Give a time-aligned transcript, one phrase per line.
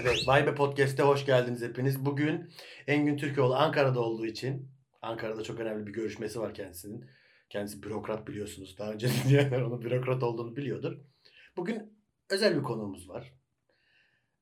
[0.00, 2.04] Evet, Vay Be Podcast'e hoş geldiniz hepiniz.
[2.06, 2.50] Bugün
[2.86, 4.68] Engin Türkoğlu Ankara'da olduğu için,
[5.02, 7.04] Ankara'da çok önemli bir görüşmesi var kendisinin.
[7.50, 8.78] Kendisi bürokrat biliyorsunuz.
[8.78, 10.98] Daha önce dinleyenler onun bürokrat olduğunu biliyordur.
[11.56, 11.98] Bugün
[12.30, 13.32] özel bir konuğumuz var.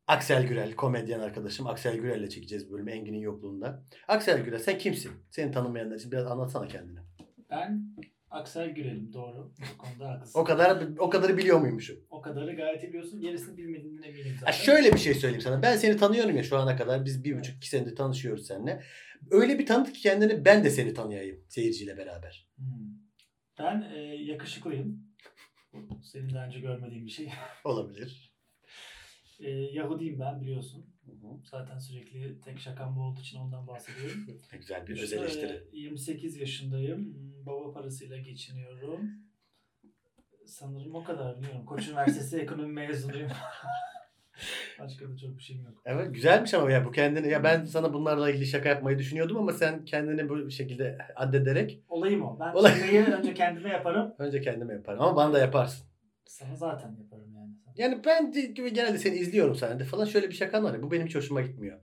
[0.06, 1.66] Aksel Gürel, komedyen arkadaşım.
[1.66, 3.84] Aksel Gürel'le çekeceğiz bölümü Engin'in yokluğunda.
[4.09, 5.12] Aksel Gürel sen kimsin?
[5.30, 6.98] Seni tanımayanlar için biraz anlatsana kendini.
[7.51, 7.96] Ben
[8.34, 9.52] Aksel Gürel'im doğru.
[9.74, 10.38] Bu konuda haklısın.
[10.38, 11.97] O kadar o kadarı biliyor muymuşum?
[12.11, 13.20] O kadarı gayet iyi biliyorsun.
[13.20, 14.47] Gerisini bilmediğinden eminim zaten.
[14.47, 15.62] Ha şöyle bir şey söyleyeyim sana.
[15.62, 17.05] Ben seni tanıyorum ya şu ana kadar.
[17.05, 18.83] Biz bir buçuk iki senedir tanışıyoruz seninle.
[19.30, 22.48] Öyle bir tanıt ki kendini ben de seni tanıyayım seyirciyle beraber.
[22.56, 22.65] Hmm.
[23.59, 25.14] Ben e, yakışıklıyım.
[26.03, 27.28] Senin daha önce görmediğin bir şey.
[27.64, 28.34] Olabilir.
[29.41, 30.87] E, Yahudiyim ben biliyorsun.
[31.06, 31.41] Hı hı.
[31.45, 34.27] Zaten sürekli tek şakam bu olduğu için ondan bahsediyorum.
[34.52, 35.62] Güzel bir İşte, öz eleştiri.
[35.73, 37.15] 28 yaşındayım.
[37.47, 39.11] Baba parasıyla geçiniyorum.
[40.47, 41.64] Sanırım o kadar biliyorum.
[41.67, 43.31] Koç Üniversitesi ekonomi mezunuyum.
[44.78, 45.83] Başka da çok bir şeyim yok.
[45.84, 49.53] Evet güzelmiş ama ya bu kendini ya ben sana bunlarla ilgili şaka yapmayı düşünüyordum ama
[49.53, 52.41] sen kendini bu şekilde addederek Olayım o.
[52.41, 54.14] Ben Olay- şakayı önce kendime yaparım.
[54.19, 55.86] önce kendime yaparım ama bana da yaparsın.
[56.27, 57.33] Sana zaten yaparım
[57.77, 57.98] yani.
[58.06, 61.14] Ben gibi genelde seni izliyorum sahnede falan şöyle bir şakan var ya bu benim hiç
[61.14, 61.80] hoşuma gitmiyor.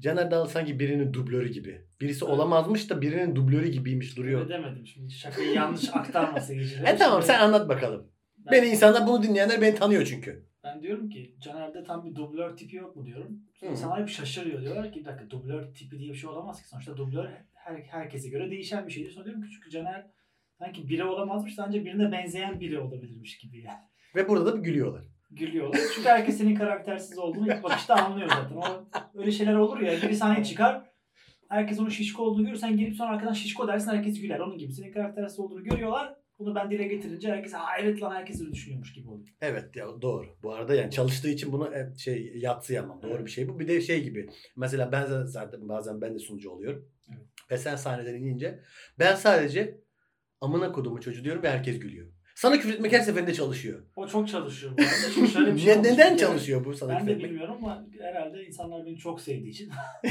[0.00, 1.80] Caner Dağlı sanki birinin dublörü gibi.
[2.00, 2.34] Birisi Evet.
[2.34, 4.40] olamazmış da birinin dublörü gibiymiş duruyor.
[4.40, 5.12] Öyle demedim şimdi.
[5.12, 6.90] Şakayı yanlış aktarma seyircilere.
[6.90, 8.12] E tamam sen anlat bakalım.
[8.38, 10.46] ben, Beni insanlar bunu dinleyenler beni tanıyor çünkü.
[10.64, 13.38] ben diyorum ki Caner'de tam bir dublör tipi yok mu diyorum.
[13.60, 13.66] Hı.
[13.66, 14.62] İnsanlar bir şaşırıyor.
[14.62, 16.68] Diyorlar ki bir dakika dublör tipi diye bir şey olamaz ki.
[16.68, 19.10] Sonuçta dublör her, herkese göre değişen bir şeydir.
[19.10, 20.06] Sonra diyorum ki çünkü Caner
[20.58, 23.80] sanki biri olamazmış da ancak birine benzeyen biri olabilirmiş gibi yani.
[24.16, 25.04] Ve burada da bir gülüyorlar.
[25.30, 25.80] Gülüyorlar.
[25.94, 28.56] Çünkü herkes senin karaktersiz olduğunu ilk bakışta anlıyor zaten.
[28.56, 28.64] O,
[29.14, 29.92] öyle şeyler olur ya.
[30.02, 30.90] Biri sahneye çıkar.
[31.48, 32.56] Herkes onun şişko olduğunu görür.
[32.56, 34.38] Sen gelip sonra arkadan şişko dersin herkes güler.
[34.38, 34.72] Onun gibi.
[34.72, 36.14] Senin karaktersiz olduğunu görüyorlar.
[36.38, 39.28] Bunu ben dile getirince herkes ha evet lan herkes öyle düşünüyormuş gibi oluyor.
[39.40, 40.26] Evet ya doğru.
[40.42, 43.02] Bu arada yani çalıştığı için bunu hep şey yatsıyamam.
[43.02, 43.26] Doğru Evet.
[43.26, 43.58] bir şey bu.
[43.58, 44.28] Bir de şey gibi.
[44.56, 46.88] Mesela ben zaten bazen ben de sunucu oluyorum.
[47.08, 47.26] Evet.
[47.50, 48.60] Ve sen sahneden inince
[48.98, 49.80] ben sadece
[50.40, 52.06] amına kodumu çocuğu diyorum ve herkes gülüyor.
[52.40, 53.82] Sana küfür etmek her seferinde çalışıyor.
[53.96, 54.92] O çok çalışıyor bu arada.
[55.14, 56.28] Çünkü şöyle bir şey Ne- olmuş neden bir kere.
[56.28, 57.30] çalışıyor bu sana Ben küfür de etmek?
[57.30, 59.70] bilmiyorum ama herhalde insanlar beni çok sevdiği için.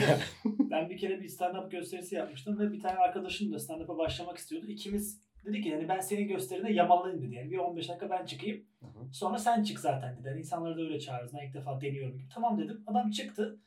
[0.45, 4.65] ben bir kere bir stand-up gösterisi yapmıştım ve bir tane arkadaşım da stand-up'a başlamak istiyordu.
[4.67, 7.35] İkimiz dedi ki yani ben senin gösterine yamalayayım dedi.
[7.35, 8.65] Yani bir 15 dakika ben çıkayım.
[8.79, 9.13] Hı hı.
[9.13, 10.27] Sonra sen çık zaten dedi.
[10.27, 11.33] Yani insanları da öyle çağırırız.
[11.33, 12.27] Ben ilk defa deniyorum gibi.
[12.33, 12.83] Tamam dedim.
[12.87, 13.59] Adam çıktı.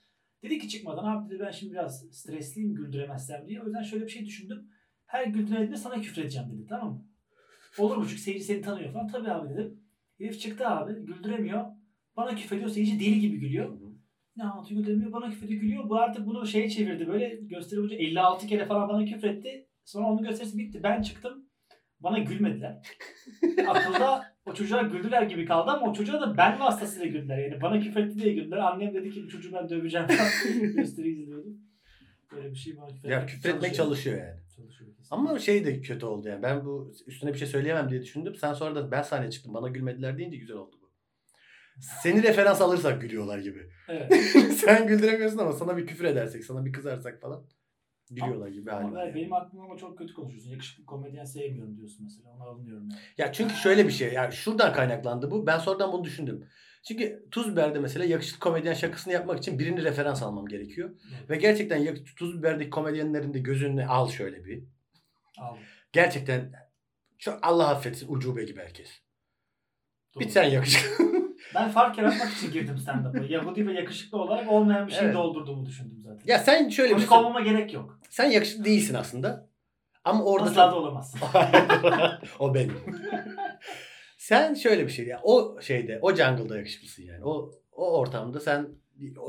[0.42, 3.62] Dedi ki çıkmadan abi dedi ben şimdi biraz stresliyim güldüremezsem diye.
[3.62, 4.68] O yüzden şöyle bir şey düşündüm.
[5.06, 7.06] Her güldüremediğinde sana küfredeceğim dedi tamam mı?
[7.78, 8.04] Olur mu?
[8.08, 9.08] Çünkü seyirci seni tanıyor falan.
[9.08, 9.80] Tabii abi dedim.
[10.18, 10.92] Herif çıktı abi.
[10.92, 11.64] Güldüremiyor.
[12.16, 12.68] Bana küfrediyor.
[12.68, 13.68] Seyirci deli gibi gülüyor.
[13.70, 13.92] hı.
[14.36, 15.12] Ne anlatıyor güldüremiyor.
[15.12, 15.88] Bana küfrediyor gülüyor.
[15.88, 17.08] Bu artık bunu şeye çevirdi.
[17.08, 19.68] Böyle gösteri boyunca 56 kere falan bana küfretti.
[19.84, 20.80] Sonra onun gösterisi bitti.
[20.82, 21.46] Ben çıktım.
[22.00, 22.82] Bana gülmediler.
[23.68, 27.38] Akılda o çocuğa güldüler gibi kaldı ama o çocuğa da ben vasıtasıyla güldüler.
[27.38, 28.58] Yani bana küfretti diye güldüler.
[28.58, 30.62] Annem dedi ki bu çocuğu ben döveceğim falan.
[30.76, 31.58] Gösteri izliyordum.
[32.32, 34.40] Böyle bir şey bana küfretmek, Ya küfür etmek çalışıyor yani.
[34.70, 34.90] Çalışıyor.
[35.10, 36.42] Ama şey de kötü oldu yani.
[36.42, 38.34] Ben bu üstüne bir şey söyleyemem diye düşündüm.
[38.34, 39.54] Sen sonra da ben sahneye çıktım.
[39.54, 40.90] Bana gülmediler deyince güzel oldu bu.
[42.02, 43.70] Seni referans alırsak gülüyorlar gibi.
[43.88, 44.12] Evet.
[44.56, 47.44] Sen güldüremiyorsun ama sana bir küfür edersek, sana bir kızarsak falan
[48.10, 49.06] gülüyorlar gibi hali Ama var.
[49.06, 49.14] yani.
[49.14, 50.50] benim aklımda ama çok kötü konuşuyorsun.
[50.50, 52.30] Yakışıklı komedyen sevmiyorum diyorsun mesela.
[52.30, 53.00] Ona alınıyorum yani.
[53.18, 54.12] Ya çünkü şöyle bir şey.
[54.12, 55.46] Yani şuradan kaynaklandı bu.
[55.46, 56.44] Ben sonradan bunu düşündüm.
[56.88, 60.90] Çünkü Tuz Biber'de mesela yakışıklı komedyen şakasını yapmak için birini referans almam gerekiyor.
[61.28, 64.64] Ve gerçekten yak- Tuz Biber'deki komedyenlerin de gözünü al şöyle bir.
[65.38, 65.62] Aldım.
[65.92, 66.52] Gerçekten
[67.18, 68.88] çok Allah affetsin ucube gibi herkes.
[70.14, 70.24] Doğru.
[70.24, 71.04] Bir sen yakışıklı.
[71.54, 73.24] Ben fark yaratmak için girdim stand-up'a.
[73.32, 75.14] Yahudi ve yakışıklı olarak olmayan bir şey Evet.
[75.14, 76.22] doldurduğumu düşündüm zaten.
[76.26, 78.00] ya sen şöyle bir Komik olmama gerek yok.
[78.10, 79.48] sen yakışıklı değilsin aslında.
[80.04, 81.20] Ama orada Asla da olamazsın.
[82.38, 82.74] o benim.
[84.22, 85.20] Sen şöyle bir şey ya.
[85.22, 87.24] O şeyde, o jungle'da yakışıklısın yani.
[87.24, 88.68] O o ortamda sen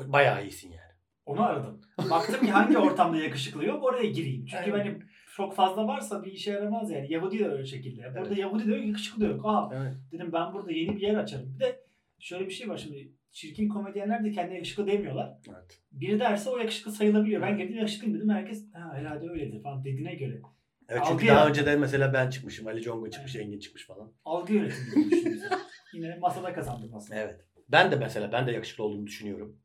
[0.07, 0.93] bayağı iyisin yani.
[1.25, 1.81] Onu aradım.
[2.09, 4.45] Baktım ki hangi ortamda yakışıklı yok oraya gireyim.
[4.45, 4.85] Çünkü Evet.
[4.85, 7.13] benim çok fazla varsa bir işe yaramaz yani.
[7.13, 8.01] Yahudi de öyle şekilde.
[8.01, 8.37] Burada Evet.
[8.37, 9.41] Yahudi de yok, yakışıklı da yok.
[9.43, 9.93] Aa Evet.
[10.11, 11.53] dedim ben burada yeni bir yer açarım.
[11.55, 11.79] Bir de
[12.19, 13.11] şöyle bir şey var şimdi.
[13.31, 15.37] Çirkin komedyenler de kendine yakışıklı demiyorlar.
[15.49, 15.79] evet.
[15.91, 17.41] Biri derse o yakışıklı sayılabiliyor.
[17.41, 18.29] Ben girdim yakışıklıyım dedim.
[18.29, 20.41] Herkes ha, herhalde öyledir falan dediğine göre.
[20.89, 24.13] Evet Algı çünkü daha yarat- önceden mesela ben çıkmışım, Ali Congo çıkmış, Engin çıkmış falan.
[24.25, 25.57] Algı yönetimi gibi düşünüyorsun.
[25.93, 27.19] Yine masada kazandım aslında.
[27.19, 27.41] Evet.
[27.69, 29.61] Ben de mesela ben de yakışıklı olduğumu düşünüyorum.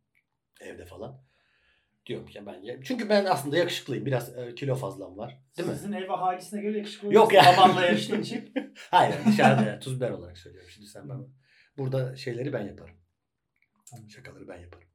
[0.60, 1.22] Evde falan.
[2.06, 4.06] Diyorum ki ben ya- çünkü ben aslında yakışıklıyım.
[4.06, 5.42] Biraz e, kilo fazlam var.
[5.56, 5.74] Değil mi?
[5.74, 7.42] Sizin ev ahalisine göre yakışıklı Yok ya.
[7.56, 8.54] Babanla yarıştığın için.
[8.90, 11.26] Hayır dışarıda yani, tuz biber olarak söylüyorum şimdi sen bana.
[11.78, 12.96] Burada şeyleri ben yaparım.
[14.08, 14.88] Şakaları ben yaparım.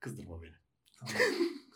[0.00, 0.54] Kızdırma beni.
[0.98, 1.14] Tamam.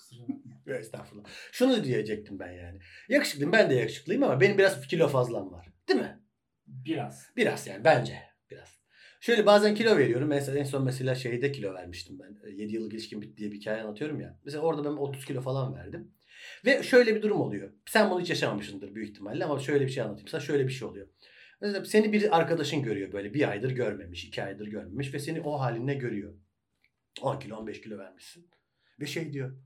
[0.08, 0.74] Kusura bakma.
[0.74, 1.24] Estağfurullah.
[1.52, 2.78] Şunu diyecektim ben yani.
[3.08, 5.68] Yakışıklıyım ben de yakışıklıyım ama benim biraz kilo fazlam var.
[5.88, 6.20] Değil mi?
[6.66, 7.30] Biraz.
[7.36, 8.18] Biraz yani bence
[8.50, 8.78] biraz.
[9.20, 10.28] Şöyle bazen kilo veriyorum.
[10.28, 12.50] Mesela en son mesela şeyde kilo vermiştim ben.
[12.50, 14.40] 7 yıllık ilişkim bitti diye bir hikaye anlatıyorum ya.
[14.44, 16.14] Mesela orada ben 30 kilo falan verdim.
[16.64, 17.72] Ve şöyle bir durum oluyor.
[17.86, 20.40] Sen bunu hiç yaşamamışsındır büyük ihtimalle ama şöyle bir şey anlatayım sana.
[20.40, 21.08] Şöyle bir şey oluyor.
[21.60, 25.60] Mesela seni bir arkadaşın görüyor böyle bir aydır görmemiş, iki aydır görmemiş ve seni o
[25.60, 26.34] haline görüyor.
[27.22, 28.50] 10 kilo 15 kilo vermişsin.
[29.00, 29.56] Ve şey diyor.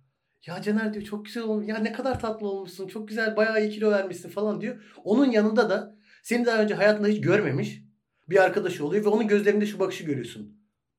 [0.47, 1.69] Ya Caner diyor çok güzel olmuş.
[1.69, 2.89] Ya ne kadar tatlı olmuşsun.
[2.89, 4.83] Çok güzel bayağı iyi kilo vermişsin falan diyor.
[5.05, 7.83] Onun yanında da seni daha önce hayatında hiç görmemiş
[8.29, 10.59] bir arkadaşı oluyor ve onun gözlerinde şu bakışı görüyorsun.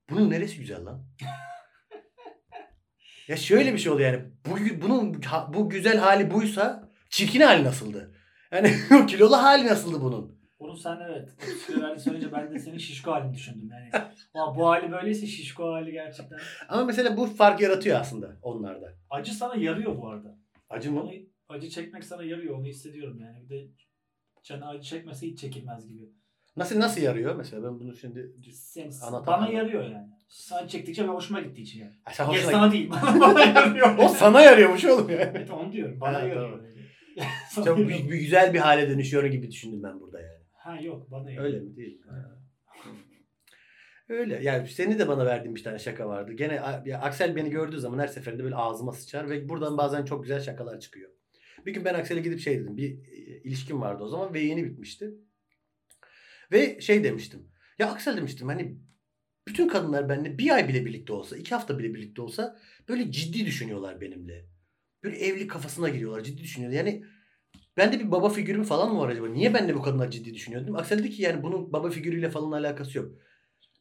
[0.09, 1.05] Bunun neresi güzel lan?
[3.27, 4.25] ya şöyle bir şey oluyor yani.
[4.45, 5.21] Bu, bunun
[5.53, 8.15] bu güzel hali buysa çirkin hali nasıldı?
[8.51, 8.73] Yani
[9.07, 10.38] kilolu hali nasıldı bunun?
[10.59, 11.29] Onu sen evet.
[11.69, 13.69] Verdiğini söyleyince ben de senin şişko halini düşündüm.
[14.35, 16.39] Yani bu hali böyleyse şişko hali gerçekten.
[16.69, 18.93] Ama mesela bu fark yaratıyor aslında onlarda.
[19.09, 20.37] Acı sana yarıyor bu arada.
[20.69, 21.01] Acı mı?
[21.01, 21.11] Onu,
[21.49, 22.59] acı çekmek sana yarıyor.
[22.59, 23.43] Onu hissediyorum yani.
[23.43, 23.67] Bir de
[24.43, 26.09] canı acı çekmese hiç çekilmez gibi.
[26.57, 28.91] Nasıl nasıl yarıyor mesela ben bunu şimdi Sen,
[29.27, 30.07] bana yarıyor yani.
[30.27, 31.93] Sen çektikçe ben hoşuma gittiği için yani.
[32.03, 32.51] Ha, sen hoşuna...
[32.51, 32.89] Sana değil.
[33.19, 33.97] bana yarıyor.
[33.97, 35.21] o sana yarıyormuş oğlum yani.
[35.21, 36.01] Evet onu diyorum.
[36.01, 36.63] Bana ha, yarıyor.
[37.55, 37.65] Tamam.
[37.65, 40.38] Çok bir, bir güzel bir hale dönüşüyor gibi düşündüm ben burada yani.
[40.69, 41.45] Ha yok bana yarıyor.
[41.45, 42.01] Öyle mi değil?
[42.09, 42.41] Ha.
[44.09, 44.43] Öyle.
[44.43, 46.33] Yani seni de bana verdiğin bir tane şaka vardı.
[46.33, 50.23] Gene ya Aksel beni gördüğü zaman her seferinde böyle ağzıma sıçar ve buradan bazen çok
[50.23, 51.11] güzel şakalar çıkıyor.
[51.65, 52.77] Bir gün ben Aksel'e gidip şey dedim.
[52.77, 55.13] Bir e, ilişkim vardı o zaman ve yeni bitmişti.
[56.51, 57.51] Ve şey demiştim.
[57.79, 58.77] Ya Aksel demiştim hani
[59.47, 63.45] bütün kadınlar benimle bir ay bile birlikte olsa, iki hafta bile birlikte olsa böyle ciddi
[63.45, 64.45] düşünüyorlar benimle.
[65.03, 66.77] Böyle evli kafasına giriyorlar, ciddi düşünüyorlar.
[66.77, 67.05] Yani
[67.79, 69.27] bende bir baba figürüm falan mı var acaba?
[69.27, 70.75] Niye benimle bu kadınlar ciddi düşünüyor dedim.
[70.75, 73.11] Aksel dedi ki yani bunun baba figürüyle falan alakası yok.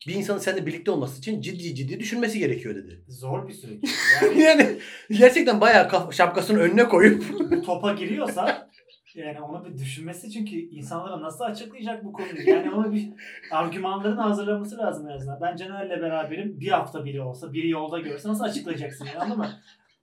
[0.07, 3.05] Bir insanın seninle birlikte olması için ciddi ciddi düşünmesi gerekiyor dedi.
[3.09, 3.85] Zor bir süreç.
[4.23, 4.79] Yani, yani
[5.11, 7.25] gerçekten bayağı şapkasını önüne koyup
[7.67, 8.69] topa giriyorsa
[9.15, 12.51] yani onu bir düşünmesi çünkü insanlara nasıl açıklayacak bu konuyu?
[12.51, 13.09] Yani ona bir
[13.51, 15.41] argümanlarını hazırlaması lazım en azından.
[15.41, 16.61] Ben Caner'le beraberim.
[16.61, 19.07] Bir hafta biri olsa, biri yolda görse nasıl açıklayacaksın?
[19.07, 19.51] Yani, anladın mı?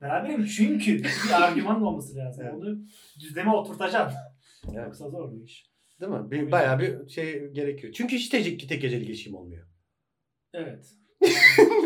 [0.01, 2.43] Beraberim çünkü bir argüman olması lazım.
[2.45, 2.55] Evet.
[2.55, 2.77] Onu
[3.19, 4.19] düzleme oturtacaksın.
[4.65, 4.85] Evet.
[4.85, 5.75] Yoksa zor bir iş.
[6.01, 6.31] Değil mi?
[6.31, 7.93] Bir, bayağı bir şey gerekiyor.
[7.93, 9.67] Çünkü hiç tek, tek geceli geçim olmuyor.
[10.53, 10.85] Evet.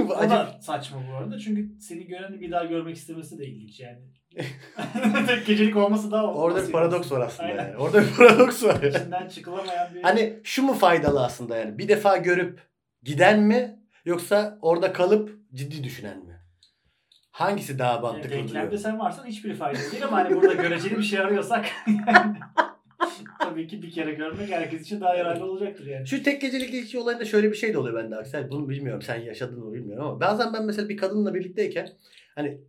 [0.03, 1.39] o da saçma bu arada.
[1.39, 3.99] Çünkü seni göreni bir daha görmek istemesi de ilginç yani.
[5.27, 7.65] Tek gecelik olması da Orada bir paradoks var aslında Aynen.
[7.65, 7.77] yani.
[7.77, 8.83] Orada bir paradoks var.
[8.83, 10.01] İçinden çıkılamayan bir...
[10.01, 11.77] Hani şu mu faydalı aslında yani?
[11.77, 12.59] Bir defa görüp
[13.03, 13.79] giden mi?
[14.05, 16.38] Yoksa orada kalıp ciddi düşünen mi?
[17.39, 21.03] Hangisi daha mantıklı yani Denklemde sen varsan hiçbiri faydalı değil ama hani burada göreceli bir
[21.03, 21.65] şey arıyorsak
[23.39, 26.07] tabii ki bir kere görmek herkes için daha yararlı olacaktır yani.
[26.07, 28.49] Şu tek gecelik ilişki olayında şöyle bir şey de oluyor bende Aksel.
[28.49, 31.89] Bunu bilmiyorum sen yaşadın mı bilmiyorum ama bazen ben mesela bir kadınla birlikteyken
[32.35, 32.61] hani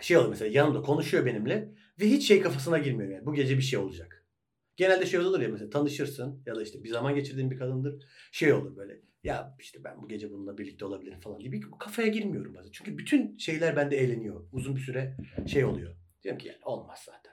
[0.00, 3.62] şey oluyor mesela yanımda konuşuyor benimle ve hiç şey kafasına girmiyor yani bu gece bir
[3.62, 4.26] şey olacak.
[4.76, 8.04] Genelde şey olur ya mesela tanışırsın ya da işte bir zaman geçirdiğin bir kadındır.
[8.32, 12.08] Şey olur böyle ya işte ben bu gece bununla birlikte olabilirim falan diye bir kafaya
[12.08, 12.70] girmiyorum bazen.
[12.72, 14.40] Çünkü bütün şeyler bende eğleniyor.
[14.52, 15.16] Uzun bir süre
[15.46, 15.96] şey oluyor.
[16.22, 17.32] Diyorum ki yani olmaz zaten.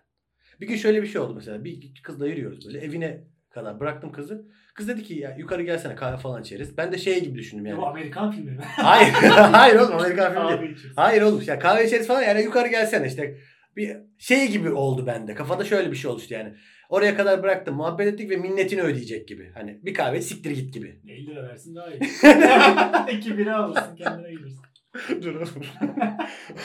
[0.61, 1.63] Bir gün şöyle bir şey oldu mesela.
[1.63, 4.47] Bir kızla yürüyoruz böyle evine kadar bıraktım kızı.
[4.73, 6.77] Kız dedi ki ya yukarı gelsene kahve falan içeriz.
[6.77, 7.77] Ben de şey gibi düşündüm yani.
[7.77, 8.63] Bu Amerikan filmi mi?
[8.63, 9.13] Hayır.
[9.51, 10.93] Hayır oğlum Amerikan filmi değil.
[10.95, 13.37] Hayır oğlum ya kahve içeriz falan yani yukarı gelsene işte.
[13.75, 15.35] Bir şey gibi oldu bende.
[15.35, 16.53] Kafada şöyle bir şey oluştu yani.
[16.89, 19.51] Oraya kadar bıraktım muhabbet ettik ve minnetini ödeyecek gibi.
[19.53, 21.01] Hani bir kahve siktir git gibi.
[21.07, 21.99] 50 lira versin daha iyi.
[23.17, 24.59] İki bira alırsın kendine gelirsin.
[25.21, 25.47] Dur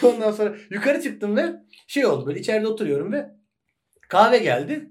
[0.02, 1.52] Ondan sonra yukarı çıktım ve
[1.86, 3.30] şey oldu böyle içeride oturuyorum ve
[4.08, 4.90] kahve geldi.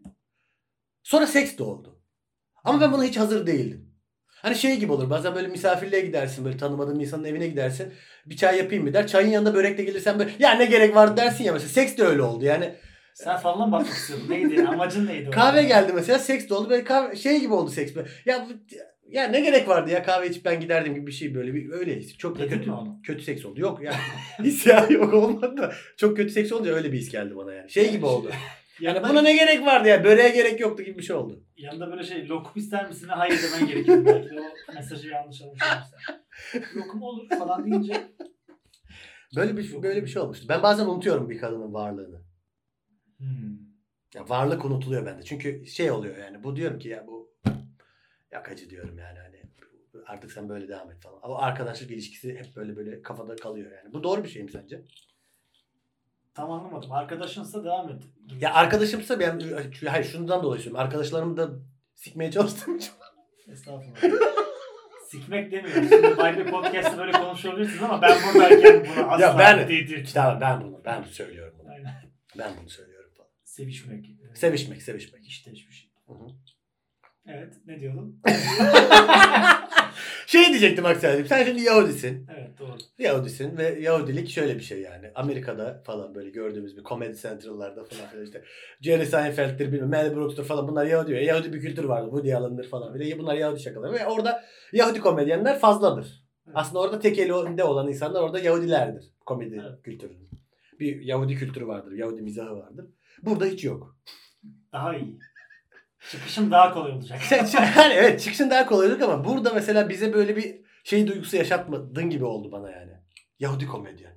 [1.03, 2.01] Sonra seks de oldu.
[2.63, 3.94] Ama ben buna hiç hazır değildim.
[4.45, 7.93] Hani şey gibi olur bazen böyle misafirliğe gidersin böyle tanımadığın insanın evine gidersin.
[8.25, 9.07] Bir çay yapayım mı der.
[9.07, 11.69] Çayın yanında börek de gelirsen böyle ya ne gerek var dersin ya mesela.
[11.69, 12.73] Seks de öyle oldu yani.
[13.13, 14.29] Sen falan bakmak istiyordun.
[14.29, 14.63] Neydi?
[14.67, 15.29] Amacın neydi?
[15.29, 16.69] Kahve geldi mesela seks de oldu.
[16.69, 17.95] Böyle kahve, şey gibi oldu seks.
[17.95, 18.07] Böyle.
[18.25, 18.47] Ya
[19.09, 22.07] ya ne gerek vardı ya kahve içip ben giderdim gibi bir şey böyle bir öyle
[22.07, 22.71] çok da kötü
[23.03, 23.59] kötü seks oldu.
[23.59, 23.97] Yok yani
[24.43, 27.71] his ya yok olmadı da çok kötü seks olunca öyle bir his geldi bana yani.
[27.71, 28.31] Şey gibi oldu.
[28.79, 30.03] Yani buna ne gerek vardı ya?
[30.03, 31.43] Böreğe gerek yoktu gibi bir şey oldu.
[31.57, 33.07] Yanında böyle şey lokum ister misin?
[33.07, 35.97] Hayır demen gerekiyor belki o mesajı yanlış anlaşılmışsa.
[36.75, 38.11] lokum olur falan deyince.
[39.35, 40.45] Böyle bir böyle bir şey olmuştu.
[40.49, 42.21] Ben bazen unutuyorum bir kadının varlığını.
[43.17, 43.57] Hmm.
[44.13, 45.23] Ya varlık unutuluyor bende.
[45.23, 46.43] Çünkü şey oluyor yani.
[46.43, 47.35] Bu diyorum ki ya bu
[48.31, 49.41] yakacı diyorum yani hani
[50.05, 51.19] artık sen böyle devam et falan.
[51.21, 53.93] Ama arkadaşlık ilişkisi hep böyle böyle kafada kalıyor yani.
[53.93, 54.81] Bu doğru bir şey mi sence?
[56.35, 56.91] Tam anlamadım.
[56.91, 58.03] Arkadaşınsa devam et.
[58.39, 59.41] Ya arkadaşımsa ben
[59.87, 60.85] hayır şundan dolayı söylüyorum.
[60.85, 61.49] Arkadaşlarımı da
[61.95, 62.79] sikmeye çalıştım.
[63.47, 64.25] Estağfurullah.
[65.09, 65.83] Sikmek demiyorum.
[65.89, 70.03] Şimdi Vibe Podcast'ta böyle konuşabilirsiniz ama ben buradayken bunu asla ya ben.
[70.13, 71.69] Tamam ben bunu ben söylüyorum bunu.
[71.71, 71.93] Aynen.
[72.37, 72.95] Ben bunu söylüyorum.
[73.43, 74.05] Sevişmek.
[74.33, 75.27] Sevişmek, sevişmek.
[75.27, 75.89] İşte hiçbir şey.
[76.07, 76.27] Hı hı.
[77.27, 77.53] Evet.
[77.67, 78.21] Ne diyordun?
[80.27, 81.25] Şey diyecektim Aksel'cim.
[81.27, 82.27] Sen şimdi Yahudisin.
[82.37, 82.77] evet doğru.
[82.99, 85.11] Yahudisin ve Yahudilik şöyle bir şey yani.
[85.15, 88.43] Amerika'da falan böyle gördüğümüz bir komedi central'larda falan filan işte.
[88.81, 91.13] Jerry Seinfeld'tir bilmem Mel Brooks'tur falan bunlar Yahudi.
[91.13, 92.09] Yahudi bir kültür vardır.
[92.09, 92.95] Woody Allen'dır falan.
[92.95, 93.93] Bir de bunlar Yahudi şakaları.
[93.93, 96.23] Ve orada Yahudi komedyenler fazladır.
[96.47, 96.55] Evet.
[96.57, 99.05] Aslında orada tek elinde olan insanlar orada Yahudilerdir.
[99.25, 99.83] Komedi Evet.
[99.83, 100.29] kültürünün.
[100.79, 101.91] Bir Yahudi kültürü vardır.
[101.91, 102.85] Yahudi mizahı vardır.
[103.23, 103.97] Burada hiç yok.
[104.73, 105.19] Daha iyi.
[106.11, 107.19] Çıkışım daha kolay olacak.
[107.77, 112.09] yani evet çıkışın daha kolay olacak ama burada mesela bize böyle bir şey duygusu yaşatmadın
[112.09, 112.91] gibi oldu bana yani.
[113.39, 114.15] Yahudi komedyen.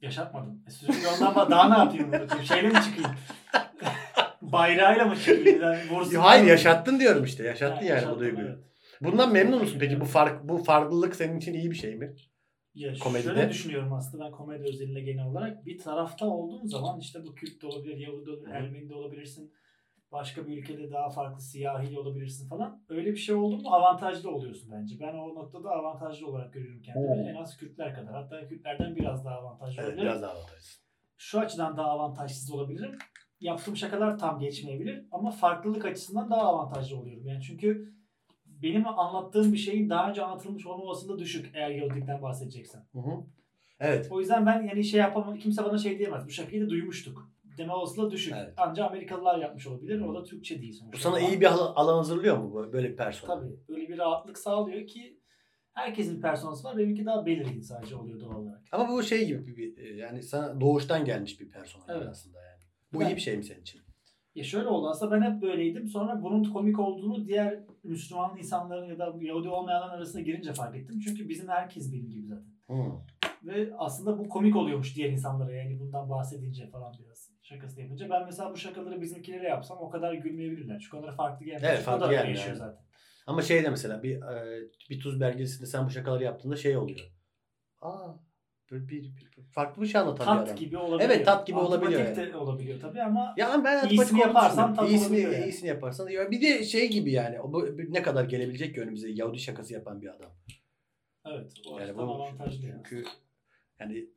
[0.00, 0.64] Yaşatmadım.
[0.68, 2.12] E, sürücü ondan bak daha ne yapayım?
[2.12, 2.44] burada?
[2.44, 3.10] Şeyle mi çıkayım?
[4.42, 5.62] Bayrağıyla mı çıkayım?
[5.62, 6.16] Yani.
[6.16, 7.44] Hayır yaşattın diyorum işte.
[7.44, 8.46] Yaşattın yani yaşattım, bu duyguyu.
[8.46, 8.58] evet.
[9.00, 10.00] Bundan memnun musun peki?
[10.00, 12.14] Bu fark bu farklılık senin için iyi bir şey mi?
[12.74, 13.28] Ya Komedide?
[13.28, 17.62] şöyle düşünüyorum aslında ben komedi özelinde genel olarak bir tarafta olduğum zaman işte bu Kürt
[17.62, 18.54] de olabilir, Yahudi de olabilir.
[18.54, 19.52] Ermeni de olabilirsin.
[20.12, 22.82] Başka bir ülkede daha farklı siyahi olabilirsin falan.
[22.88, 25.00] Öyle bir şey oldu mu avantajlı oluyorsun bence.
[25.00, 27.24] Ben o noktada avantajlı olarak görüyorum kendimi.
[27.24, 27.30] Hı.
[27.30, 28.14] En az Kürtler kadar.
[28.14, 30.04] Hatta Kürtlerden biraz daha avantajlı Evet olabilirim.
[30.10, 30.82] biraz daha avantajlısın.
[31.16, 32.98] Şu açıdan daha avantajsız olabilirim.
[33.40, 37.26] Yaptığım şakalar tam geçmeyebilir ama farklılık açısından daha avantajlı oluyorum.
[37.26, 37.92] Yani çünkü
[38.46, 42.84] benim anlattığım bir şeyin daha önce anlatılmış olma olasılığı düşük eğer Yahudilikten bahsedeceksen.
[42.92, 43.24] Hı hı.
[43.80, 44.08] Evet.
[44.10, 45.38] O yüzden ben yani şey yapamam.
[45.38, 46.26] Kimse bana şey diyemez.
[46.26, 47.31] Bu şakayı da duymuştuk.
[47.58, 48.34] Deme olasılığı düşük.
[48.36, 48.54] Evet.
[48.56, 50.00] Ancak Amerikalılar yapmış olabilir.
[50.00, 50.96] O da Türkçe değil sonuçta.
[50.98, 53.34] Bu sana iyi bir alan, hazırlıyor mu böyle bir persona?
[53.34, 53.50] Tabii.
[53.68, 55.18] Böyle bir rahatlık sağlıyor ki
[55.72, 56.78] herkesin personası var.
[56.78, 58.62] Benimki daha belirgin sadece oluyor doğal olarak.
[58.72, 62.06] Ama bu şey gibi bir, bir- yani sana doğuştan gelmiş bir persona Evet.
[62.10, 62.62] aslında yani.
[62.92, 63.80] Bu Ben- iyi bir şey mi senin için?
[64.34, 65.86] Ya şöyle oldu aslında ben hep böyleydim.
[65.88, 71.00] Sonra bunun komik olduğunu diğer Müslüman insanların ya da Yahudi olmayanların arasına girince fark ettim.
[71.00, 72.52] Çünkü bizim herkes benim gibi zaten.
[72.68, 72.74] Hı.
[73.44, 78.10] Ve aslında bu komik oluyormuş diğer insanlara yani bundan bahsedince falan biraz şakası yapınca.
[78.10, 80.80] Ben mesela bu şakaları bizimkilere yapsam o kadar gülmeyebilirler.
[80.80, 81.62] Çünkü onlara farklı gelmiyor.
[81.64, 82.56] Evet, Çünkü farklı o da öyle gelmiyor, evet.
[82.58, 82.84] zaten.
[83.26, 87.00] Ama şeyde mesela bir e, bir tuz belgesinde sen bu şakaları yaptığında şey oluyor.
[87.80, 88.08] Aa
[88.70, 90.56] böyle bir, bir- farklı bir şey anlatan bir Tat adam.
[90.56, 91.10] gibi olabiliyor.
[91.10, 94.90] Evet, tat gibi olabiliyor Antipatik de olabiliyor tabii ama Ya ben İyisini antipatik yaparsan tat
[94.90, 95.44] iyisini, olabiliyor yani.
[95.44, 96.08] iyisini yaparsan.
[96.08, 100.02] Ya bir de şey gibi yani bu, ne kadar gelebilecek ki önümüze Yahudi şakası yapan
[100.02, 100.30] bir adam.
[101.26, 102.66] evet o Yani bu avantajlı.
[102.66, 102.82] yani.
[102.84, 103.04] çünkü
[103.80, 104.08] yani hep,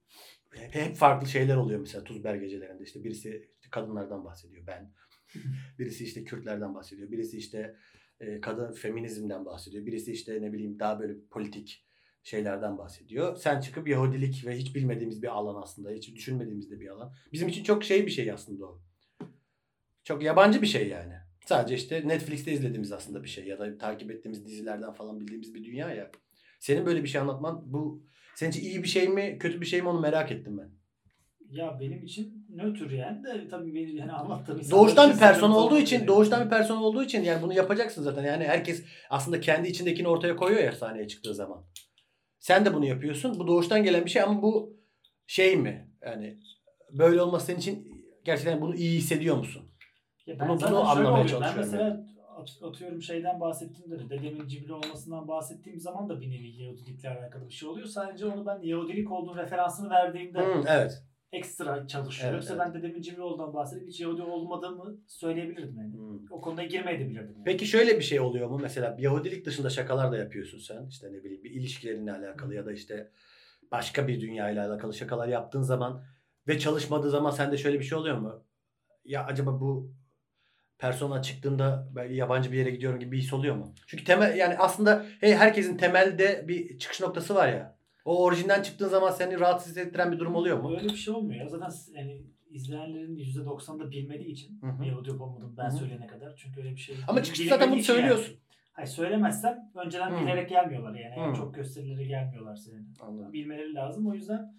[0.55, 4.93] hep farklı şeyler oluyor mesela Tuzber gecelerinde işte birisi işte kadınlardan bahsediyor ben.
[5.79, 7.12] birisi işte Kürtlerden bahsediyor.
[7.12, 7.75] Birisi işte
[8.19, 9.85] e, kadın feminizmden bahsediyor.
[9.85, 11.85] Birisi işte ne bileyim daha böyle politik
[12.24, 13.35] şeylerden bahsediyor.
[13.35, 15.91] Sen çıkıp Yahudilik ve hiç bilmediğimiz bir alan aslında.
[15.91, 17.13] Hiç düşünmediğimiz de bir alan.
[17.33, 18.81] Bizim için çok şey bir şey aslında o.
[20.03, 21.13] Çok yabancı bir şey yani.
[21.45, 25.63] Sadece işte Netflix'te izlediğimiz aslında bir şey ya da takip ettiğimiz dizilerden falan bildiğimiz bir
[25.63, 26.12] dünya ya.
[26.59, 28.03] Senin böyle bir şey anlatman bu
[28.35, 30.69] senin için iyi bir şey mi kötü bir şey mi onu merak ettim ben.
[31.49, 35.97] Ya benim için nötr yani de tabii benim yani anlattığım Doğuştan bir persona olduğu için,
[35.97, 36.07] yani.
[36.07, 38.23] doğuştan bir persona olduğu için yani bunu yapacaksın zaten.
[38.23, 41.65] Yani herkes aslında kendi içindekini ortaya koyuyor ya sahneye çıktığı zaman.
[42.39, 43.39] Sen de bunu yapıyorsun.
[43.39, 44.77] Bu doğuştan gelen bir şey ama bu
[45.27, 45.89] şey mi?
[46.05, 46.39] Yani
[46.91, 49.71] böyle olması senin için gerçekten bunu iyi hissediyor musun?
[50.25, 51.41] Ya Bunu- zaten bunu şöyle anlamaya oluyor.
[51.41, 52.05] Ben çalışıyorum mesela
[52.45, 57.47] at- atıyorum şeyden bahsettiğimde de dedemin cibri olmasından bahsettiğim zaman da bir nevi Yahudilikle alakalı
[57.47, 57.87] bir şey oluyor.
[57.87, 61.03] Sadece onu ben Yahudilik olduğunu referansını verdiğimde Hı, evet.
[61.31, 62.29] ekstra çalışıyor.
[62.29, 62.65] Evet, Yoksa evet.
[62.65, 65.93] ben dedemin cibri olduğundan bahsedip hiç Yahudi olmadığımı söyleyebilirdim yani.
[65.93, 66.19] Hı.
[66.29, 67.43] O konuda girmeyebilirdim yani.
[67.45, 68.59] Peki şöyle bir şey oluyor mu?
[68.61, 70.85] Mesela Yahudilik dışında şakalar da yapıyorsun sen.
[70.87, 73.11] İşte ne bileyim bir ilişkilerinle alakalı ya da işte
[73.71, 76.03] başka bir dünyayla alakalı şakalar yaptığın zaman
[76.47, 78.43] ve çalışmadığı zaman sende şöyle bir şey oluyor mu?
[79.05, 79.91] Ya acaba bu
[80.79, 83.74] persona çıktığında yabancı bir yere gidiyorum gibi bir his oluyor mu?
[83.88, 87.75] Çünkü temel yani aslında hey, herkesin temelde bir çıkış noktası var ya.
[88.05, 90.75] O orijinden çıktığın zaman seni rahatsız hissettiren bir durum oluyor mu?
[90.75, 91.48] Öyle bir şey olmuyor ya.
[91.50, 94.86] Zaten yani izleyenlerin %90'ı da bilmediği için Hı hı.
[94.86, 95.77] Yahudi olup olmadığımı ben Hı hı.
[95.77, 96.36] söyleyene kadar.
[96.36, 98.01] Çünkü öyle bir şey Ama çıkışta zaten bunu için yani.
[98.01, 98.36] söylüyorsun.
[98.74, 100.22] Hayır söylemezsem önceden Hı.
[100.22, 101.20] bilerek gelmiyorlar yani.
[101.20, 101.38] Yani Hı.
[101.38, 102.94] Çok gösterileri gelmiyorlar senin.
[103.00, 103.34] Anladım.
[103.34, 104.08] Bilmeleri lazım.
[104.08, 104.53] O yüzden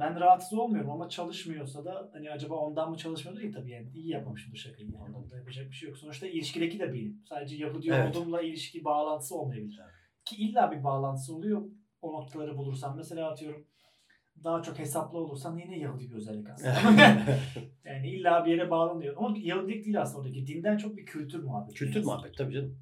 [0.00, 4.08] ben rahatsız olmuyorum ama çalışmıyorsa da hani acaba ondan mı çalışmıyor değil tabii yani iyi
[4.08, 5.16] yapmamışım bu şakayı yani.
[5.16, 5.98] Onda yapacak bir şey yok.
[5.98, 7.22] Sonuçta ilişkideki de benim.
[7.28, 8.16] Sadece Yahudi Evet.
[8.16, 9.80] olduğumla ilişki bağlantısı olmayabilir.
[9.82, 9.92] Evet.
[10.24, 11.62] Ki illa bir bağlantısı oluyor
[12.02, 12.96] o noktaları bulursam.
[12.96, 13.66] Mesela atıyorum
[14.44, 16.72] daha çok hesaplı olursan yine Yahudi bir özellik aslında.
[17.84, 19.14] yani illa bir yere bağlanıyor.
[19.18, 20.46] Ama Yahudilik değil aslında oradaki.
[20.46, 21.78] Dinden çok bir kültür muhabbeti.
[21.78, 22.78] Kültür muhabbet tabii canım.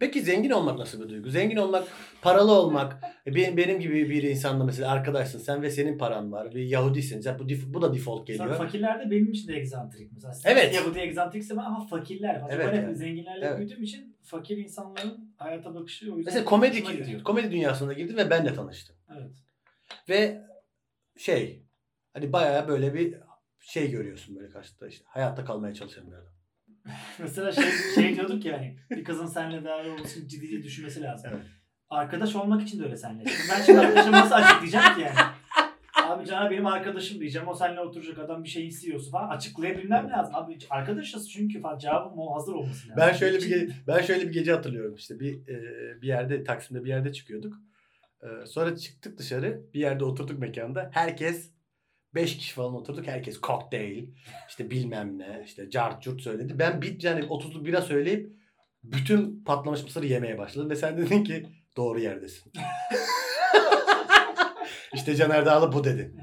[0.00, 1.30] Peki zengin olmak nasıl bir duygu?
[1.30, 1.88] Zengin olmak,
[2.22, 3.02] paralı olmak.
[3.26, 7.20] E, Benim, benim gibi bir insanla mesela arkadaşsın sen ve senin paran var ve Yahudisin.
[7.20, 8.58] Sen, bu, bu da default Mesela geliyor.
[8.64, 10.34] fakirler de benim için de egzantrik mesela.
[10.44, 10.74] Evet.
[10.74, 12.40] Yahudi egzantrikse ben ama fakirler.
[12.42, 12.96] Mesela Evet, ben evet.
[12.98, 13.58] zenginlerle Evet.
[13.58, 17.22] büyüdüğüm için fakir insanların hayata bakışı o yüzden Mesela komedi gidiyor.
[17.24, 18.96] komedi dünyasına girdin ve benle tanıştın.
[19.16, 19.30] Evet.
[20.08, 20.42] Ve
[21.16, 21.62] şey
[22.12, 23.14] hani bayağı böyle bir
[23.60, 26.32] şey görüyorsun böyle karşıda işte hayatta kalmaya çalışan bir adam.
[27.18, 27.64] Mesela şey,
[27.94, 31.30] şey diyorduk ya hani bir kızın seninle beraber olması ciddice düşünmesi lazım.
[31.34, 31.46] Evet.
[31.90, 32.96] Arkadaş olmak için de öyle.
[32.96, 35.14] Şimdi ben şimdi arkadaşıma nasıl açıklayacağım ki yani?
[36.06, 37.48] Abi Caner benim arkadaşım diyeceğim.
[37.48, 40.34] O seninle oturacak adam bir şey istiyorsa falan açıklayabilmem lazım.
[40.34, 42.94] Abi arkadaşız çünkü falan cevabım o hazır olması lazım.
[42.96, 45.56] Ben şöyle bir ge- ben şöyle bir gece hatırlıyorum işte bir e,
[46.02, 47.54] bir yerde Taksim'de bir yerde çıkıyorduk.
[48.22, 50.90] E, sonra çıktık dışarı bir yerde oturduk mekanda.
[50.92, 51.50] Herkes
[52.14, 53.06] 5 kişi falan oturduk.
[53.06, 54.04] Herkes kokteyl
[54.48, 56.58] işte bilmem ne işte cart curt söyledi.
[56.58, 58.32] Ben bir yani 30'luk bira söyleyip
[58.84, 62.52] bütün patlamış mısırı yemeye başladım ve sen dedin ki doğru yerdesin.
[64.94, 66.14] işte Caner Dağlı bu dedi.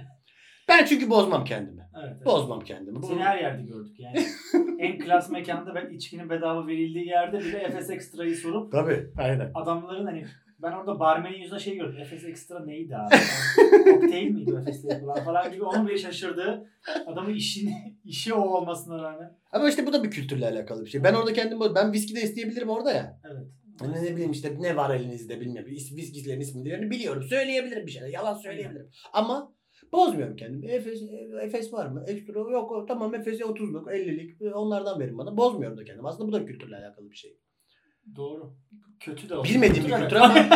[0.67, 1.89] Ben çünkü bozmam kendimi.
[2.00, 2.25] Evet, evet.
[2.25, 3.05] Bozmam kendimi.
[3.05, 4.25] Seni her yerde gördük yani.
[4.79, 9.51] en klas mekanda ben içkinin bedava verildiği yerde bile Efes Extra'yı sorup Tabii aynen.
[9.53, 10.25] adamların hani
[10.62, 12.00] ben orada barmenin yüzüne şey gördüm.
[12.01, 13.15] Efes Extra neydi abi?
[13.91, 15.63] Kokteyl miydi Efes'te yapılan falan gibi.
[15.63, 16.67] Onun bile şaşırdığı
[17.07, 19.38] adamın işini, işi o olmasına rağmen.
[19.51, 21.03] Ama işte bu da bir kültürle alakalı bir şey.
[21.03, 23.19] Ben orada kendim ben viski de isteyebilirim orada ya.
[23.24, 23.48] Evet.
[23.80, 25.72] Hani ne bileyim işte ne var elinizde bilmiyorum.
[25.72, 27.24] İs- Viskilerin isimlerini biliyorum.
[27.24, 28.08] Söyleyebilirim bir şeyler.
[28.08, 28.89] Yalan söyleyebilirim.
[29.13, 29.53] Ama
[29.92, 30.65] bozmuyorum kendimi.
[30.72, 31.01] Efes,
[31.42, 32.03] Efes var mı?
[32.08, 32.88] Ekstra yok.
[32.88, 35.38] Tamam Efes'e 30'luk, 50'lik onlardan verin bana.
[35.38, 36.08] Bozmuyorum da kendimi.
[36.08, 37.38] Aslında bu da kültürle alakalı bir şey.
[38.15, 38.53] Doğru.
[39.00, 39.48] Kötü de oldu.
[39.48, 40.36] Bilmediğim bir kültür ama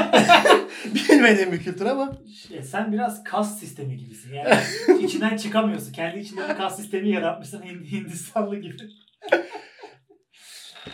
[1.09, 4.33] bilmediğim bir kültür ama Şey, sen biraz kas sistemi gibisin.
[4.33, 4.59] Yani
[5.03, 5.91] içinden çıkamıyorsun.
[5.93, 8.75] Kendi içinde bir kas sistemi yaratmışsın Hind- Hindistanlı gibi.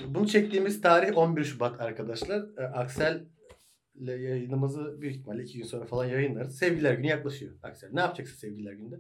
[0.07, 2.45] Bunu çektiğimiz tarih 11 Şubat arkadaşlar.
[2.57, 3.25] E, Aksel
[3.95, 6.57] ile yayınımızı büyük ihtimalle iki gün sonra falan yayınlarız.
[6.57, 7.89] Sevgililer günü yaklaşıyor Aksel.
[7.93, 8.99] Ne yapacaksın sevgililer günde?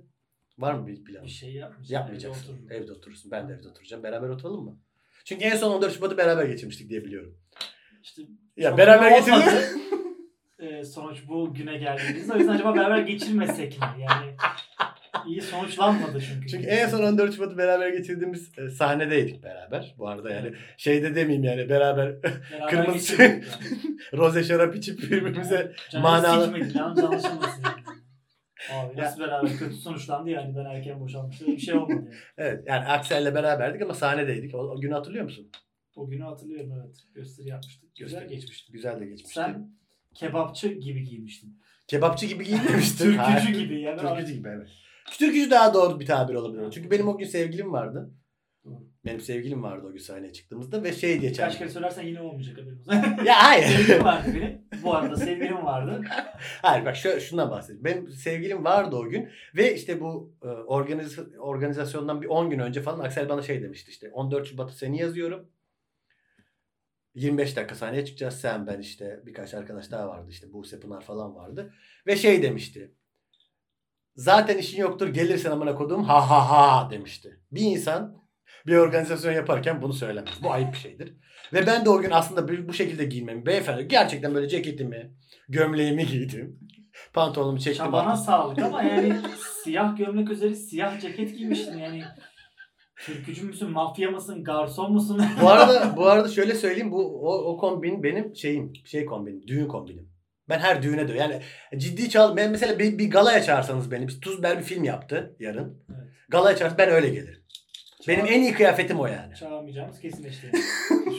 [0.57, 1.25] Var mı bir planın?
[1.25, 1.89] Bir şey yapmış.
[1.89, 2.43] Yapmayacaksın.
[2.43, 2.71] Evde otururum.
[2.71, 3.31] Evde oturursun.
[3.31, 4.03] Ben de evde oturacağım.
[4.03, 4.79] Beraber oturalım mı?
[5.25, 7.37] Çünkü en son 14 Şubat'ı beraber geçirmiştik diye biliyorum.
[8.03, 8.21] İşte
[8.57, 9.43] Ya beraber geçirdik.
[10.59, 12.33] Ee, sonuç bu güne geldiğimizde.
[12.33, 13.85] O yüzden acaba beraber geçirmesek mi?
[13.99, 14.35] Yani
[15.27, 16.47] iyi sonuçlanmadı çünkü.
[16.47, 19.95] Çünkü en son 14 Şubat'ı beraber geçirdiğimiz e, sahnedeydik beraber.
[19.97, 23.43] Bu arada yani şeyde demeyeyim yani beraber Beraber kırmızı yani.
[24.13, 26.77] roze şarap içip birbirimize Canım manalı- sikmedi.
[26.77, 27.63] Yanlış anlaşılmasın.
[27.63, 27.83] yani.
[28.73, 31.47] Abi nasıl beraber kötü sonuçlandı yani ben erken boşanmıştım.
[31.47, 32.09] Bir şey olmadı yani.
[32.37, 34.55] evet yani Aksel'le beraberdik ama sahnedeydik.
[34.55, 35.49] O, o günü hatırlıyor musun?
[35.95, 36.95] O günü hatırlıyorum evet.
[37.15, 37.95] Gösteri yapmıştık.
[37.95, 38.35] Güzel Gösteri.
[38.39, 38.71] geçmişti.
[38.71, 39.33] Güzel de geçmişti.
[39.33, 39.69] Sen
[40.13, 41.59] kebapçı gibi giymiştin.
[41.87, 43.05] Kebapçı gibi giyinmemiştin.
[43.05, 44.01] Türkücü gibi yani.
[44.01, 44.69] Türkücü gibi evet.
[45.19, 46.71] Türkücü daha doğru bir tabir olabilir.
[46.71, 48.11] Çünkü benim o gün sevgilim vardı.
[49.05, 51.57] Benim sevgilim vardı o gün sahneye çıktığımızda ve şey diye Kaç çağırdı.
[51.57, 52.93] kere söylersen yine olmayacak haberin olsun.
[53.25, 53.65] Ya hayır.
[53.65, 54.61] sevgilim vardı benim.
[54.83, 56.01] Bu arada sevgilim vardı.
[56.61, 57.83] Hayır bak şöyle, şundan bahsedeyim.
[57.85, 62.81] Benim sevgilim vardı o gün ve işte bu e, organiz- organizasyondan bir 10 gün önce
[62.81, 65.49] falan Aksel bana şey demişti işte 14 Şubat'ı seni yazıyorum.
[67.15, 71.35] 25 dakika sahneye çıkacağız sen ben işte birkaç arkadaş daha vardı işte Buse Pınar falan
[71.35, 71.73] vardı.
[72.07, 72.91] Ve şey demişti.
[74.15, 77.39] Zaten işin yoktur gelirsen amına koduğum ha ha ha demişti.
[77.51, 78.23] Bir insan
[78.67, 80.33] bir organizasyon yaparken bunu söylemez.
[80.43, 81.13] Bu ayıp bir şeydir.
[81.53, 85.13] Ve ben de o gün aslında bu şekilde giyinmemi beyefendi gerçekten böyle ceketimi,
[85.49, 86.59] gömleğimi giydim.
[87.13, 87.85] Pantolonumu çektim.
[87.85, 88.25] Çabana attım.
[88.25, 89.15] sağlık ama yani
[89.63, 92.03] siyah gömlek üzeri siyah ceket giymiştin yani.
[93.05, 95.21] Türkücü müsün, mafya mısın, garson musun?
[95.41, 99.67] bu arada bu arada şöyle söyleyeyim bu o, o kombin benim şeyim şey kombinim düğün
[99.67, 100.12] kombinim.
[100.49, 101.41] Ben her düğüne de yani
[101.77, 105.35] ciddi çal ben mesela bir, bir galaya çağırsanız beni bir Tuz Ber bir film yaptı
[105.39, 105.83] yarın.
[105.89, 106.07] Evet.
[106.29, 107.43] Galaya çağırsanız ben öyle gelirim.
[108.07, 109.35] Benim en iyi kıyafetim o yani.
[109.35, 110.51] Çağırmayacağımız kesinleşti.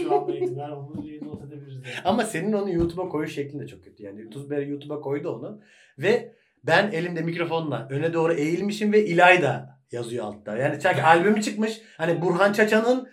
[0.03, 1.75] Şu anda itibaren onu not edebiliriz.
[1.75, 1.95] Yani.
[2.05, 4.03] Ama senin onu YouTube'a koyuş şeklin de çok kötü.
[4.03, 5.61] Yani Tuzber YouTube'a koydu onu.
[5.99, 6.35] Ve
[6.65, 10.57] ben elimde mikrofonla öne doğru eğilmişim ve İlayda yazıyor altta.
[10.57, 11.81] Yani sanki albümü çıkmış.
[11.97, 13.09] Hani Burhan Çaçan'ın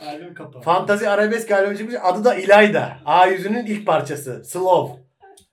[0.00, 0.62] Albüm kapağı.
[0.62, 1.96] Fantazi Arabesk albümü çıkmış.
[2.02, 2.98] Adı da İlayda.
[3.04, 4.44] A yüzünün ilk parçası.
[4.44, 5.05] Slow.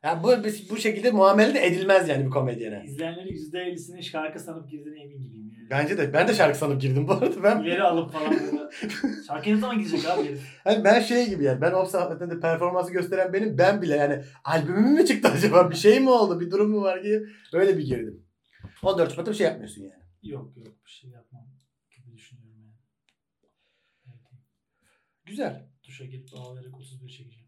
[0.03, 0.29] Yani bu,
[0.69, 2.83] bu şekilde muamele de edilmez yani bir komedyene.
[2.85, 5.69] İzleyenlerin %50'sinin şarkı sanıp girdiğine emin gibiyim yani.
[5.69, 6.13] Bence de.
[6.13, 7.43] Ben de şarkı sanıp girdim bu arada.
[7.43, 8.63] Ben, İleri alıp falan böyle.
[9.27, 10.37] Şarkı ne zaman gidecek abi?
[10.63, 11.61] hani ben şey gibi yani.
[11.61, 13.57] Ben o sahnede performansı gösteren benim.
[13.57, 15.71] Ben bile yani albümüm mü çıktı acaba?
[15.71, 16.39] Bir şey mi oldu?
[16.39, 17.23] Bir durum mu var ki?
[17.53, 18.25] Öyle bir girdim.
[18.83, 20.03] 14 Şubat'ta bir şey yapmıyorsun yani.
[20.23, 21.47] Yok yok bir şey yapmam
[21.95, 22.75] gibi düşünüyorum yani.
[24.07, 24.39] Evet.
[25.25, 25.67] Güzel.
[25.83, 27.42] Duşa gidip ağlayarak 31 çekeceğim.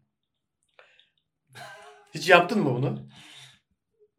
[2.16, 3.08] Hiç yaptın mı bunu?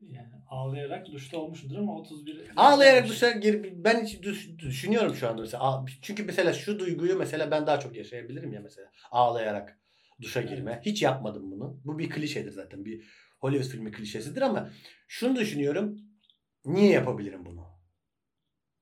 [0.01, 2.51] Yani ağlayarak duşta olmuşumdur ama 31...
[2.55, 3.73] Ağlayarak duşa gir.
[3.83, 5.85] Ben hiç düş- düşünüyorum şu anda mesela.
[6.01, 8.91] Çünkü mesela şu duyguyu mesela ben daha çok yaşayabilirim ya mesela.
[9.11, 9.79] Ağlayarak
[10.21, 10.81] duşa girme.
[10.85, 11.81] Hiç yapmadım bunu.
[11.85, 12.85] Bu bir klişedir zaten.
[12.85, 13.03] Bir
[13.39, 14.69] Hollywood filmi klişesidir ama
[15.07, 15.97] şunu düşünüyorum.
[16.65, 17.67] Niye yapabilirim bunu?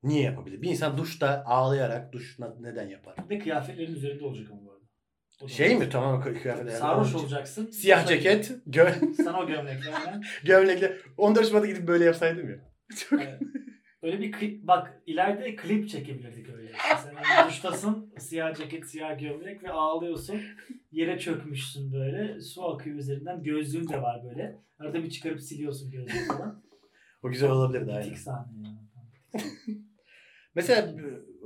[0.03, 0.61] Niye yapabilir?
[0.61, 3.15] Bir insan duşta ağlayarak duş neden yapar?
[3.29, 4.85] Bir de kıyafetlerin üzerinde olacak ama bu arada.
[5.17, 5.89] O da Şey mi?
[5.89, 6.67] Tamam kı- kıyafet.
[6.67, 7.65] yani Sarhoş olacaksın.
[7.71, 10.21] Siyah duşa ceket, gö Sen o gömleklerle.
[10.43, 10.97] gömlekle.
[11.17, 12.55] 14 Şubat'a gidip böyle yapsaydım ya.
[13.09, 13.21] Çok...
[13.21, 13.41] evet.
[14.01, 16.71] Öyle bir klip, bak ileride klip çekebilirdik öyle.
[17.03, 20.41] Sen duştasın, siyah ceket, siyah gömlek ve ağlıyorsun.
[20.91, 22.41] Yere çökmüşsün böyle.
[22.41, 23.43] Su akıyor üzerinden.
[23.43, 24.59] Gözlüğün de var böyle.
[24.79, 26.63] Arada bir çıkarıp siliyorsun gözlüğü falan.
[27.23, 28.05] O güzel olabilirdi aynen.
[28.05, 29.41] Bitik sahne ya.
[30.55, 30.95] Mesela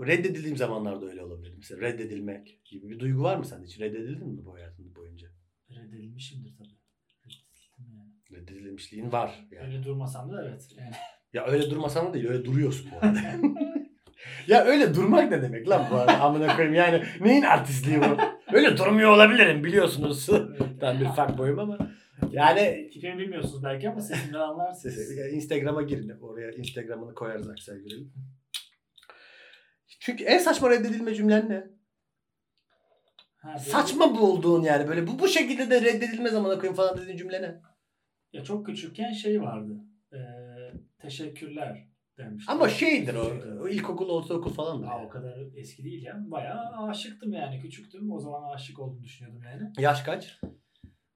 [0.07, 1.53] reddedildiğim zamanlarda öyle olabilir.
[1.57, 3.79] Mesela reddedilmek gibi bir duygu var mı sende hiç?
[3.79, 5.27] Reddedildin mi bu hayatın boyunca?
[5.69, 6.79] Reddedilmişimdir tabii.
[7.25, 8.41] Reddedildim yani.
[8.41, 9.67] Reddedilmişliğin var yani.
[9.67, 10.67] Öyle durmasam da evet.
[10.77, 10.91] Yani.
[11.33, 13.19] Ya öyle durmasan da değil öyle duruyorsun bu arada.
[14.47, 18.17] ya öyle durmak ne demek lan bu arada amına koyayım yani neyin artistliği bu?
[18.55, 20.29] Öyle durmuyor olabilirim biliyorsunuz.
[20.81, 21.77] ben bir fuck boyum ama
[22.31, 25.17] yani tipimi bilmiyorsunuz belki ama sesimden anlarsınız.
[25.33, 26.09] Instagram'a girin.
[26.21, 28.13] Oraya Instagram'ını koyarız Aksel Gürel'in.
[29.99, 31.67] Çünkü en saçma reddedilme cümlen ne?
[33.37, 37.17] Ha, böyle- Saçma bulduğun yani böyle bu bu şekilde de reddedilme zamana koyayım falan dediğin
[37.17, 37.61] cümle ne?
[38.33, 39.73] Ya çok küçükken şey vardı.
[40.13, 40.17] Ee,
[41.01, 42.55] teşekkürler demiştim.
[42.55, 45.09] Ama şeydir o, o ilkokul, ortaokul falan Aa, o da.
[45.09, 46.17] kadar eski değil ya.
[46.31, 47.59] Bayağı aşıktım yani.
[47.59, 48.11] Küçüktüm.
[48.11, 49.73] O zaman aşık olduğunu düşünüyordum yani.
[49.77, 50.39] Yaş kaç?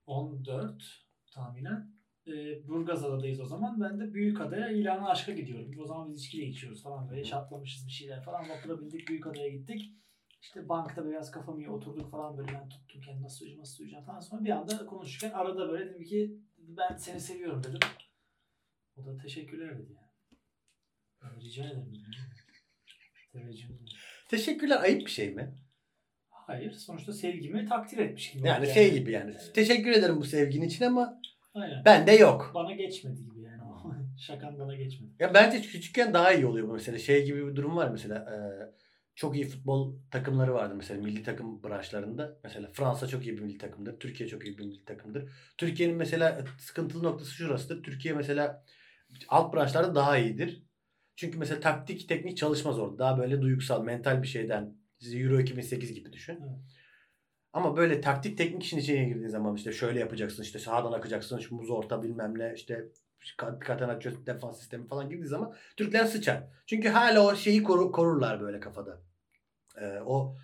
[0.06, 0.84] 14
[1.32, 1.93] tahminen.
[2.26, 3.80] Ee, Burgazada'dayız o zaman.
[3.80, 5.70] Ben de Büyükada'ya ilanı aşka gidiyorum.
[5.80, 7.24] O zaman biz içkiyle içiyoruz falan böyle.
[7.24, 8.48] Şatlamışız bir şeyler falan.
[8.48, 9.94] Vapura bindik Büyükada'ya gittik.
[10.42, 14.04] İşte bankta biraz kafamı iyi oturduk falan böyle ben tuttum kendimi nasıl söyleyeceğim nasıl söyleyeceğim
[14.04, 14.20] falan.
[14.20, 17.78] Sonra bir anda konuşurken arada böyle dedim ki ben seni seviyorum dedim.
[18.96, 20.38] O da teşekkürler dedi yani.
[21.22, 22.04] Ben rica ederim dedim.
[23.32, 23.86] Teveccüh ederim.
[24.28, 25.54] Teşekkürler ayıp bir şey mi?
[26.28, 28.46] Hayır sonuçta sevgimi takdir etmiş gibi.
[28.46, 29.36] Yani oldu şey gibi yani.
[29.54, 31.20] Teşekkür ederim bu sevgin için ama
[31.54, 31.84] Aynen.
[31.84, 32.50] bende yok.
[32.54, 33.62] Bana geçmedi gibi yani.
[34.18, 35.10] Şakan bana geçmedi.
[35.18, 36.98] Ya bence küçükken daha iyi oluyor bu mesela.
[36.98, 38.16] Şey gibi bir durum var mesela.
[38.18, 38.36] e,
[39.14, 42.38] çok iyi futbol takımları vardır mesela milli takım branşlarında.
[42.44, 44.00] Mesela Fransa çok iyi bir milli takımdır.
[44.00, 45.30] Türkiye çok iyi bir milli takımdır.
[45.58, 47.82] Türkiye'nin mesela sıkıntılı noktası şurasıdır.
[47.82, 48.64] Türkiye mesela
[49.28, 50.62] alt branşlarda daha iyidir.
[51.16, 52.98] Çünkü mesela taktik, teknik çalışmaz orada.
[52.98, 54.76] Daha böyle duygusal, mental bir şeyden.
[55.12, 56.38] Euro 2008 gibi düşün.
[56.42, 56.58] Evet.
[57.54, 61.54] Ama böyle taktik teknik işin içine girdiğin zaman işte şöyle yapacaksın işte sağdan akacaksın şu
[61.54, 62.88] muz orta bilmem ne işte
[63.60, 66.42] katana defans sistemi falan girdiği zaman Türkler sıçar.
[66.66, 69.02] Çünkü hala o şeyi koru- korurlar böyle kafada.
[69.80, 70.36] Ee, o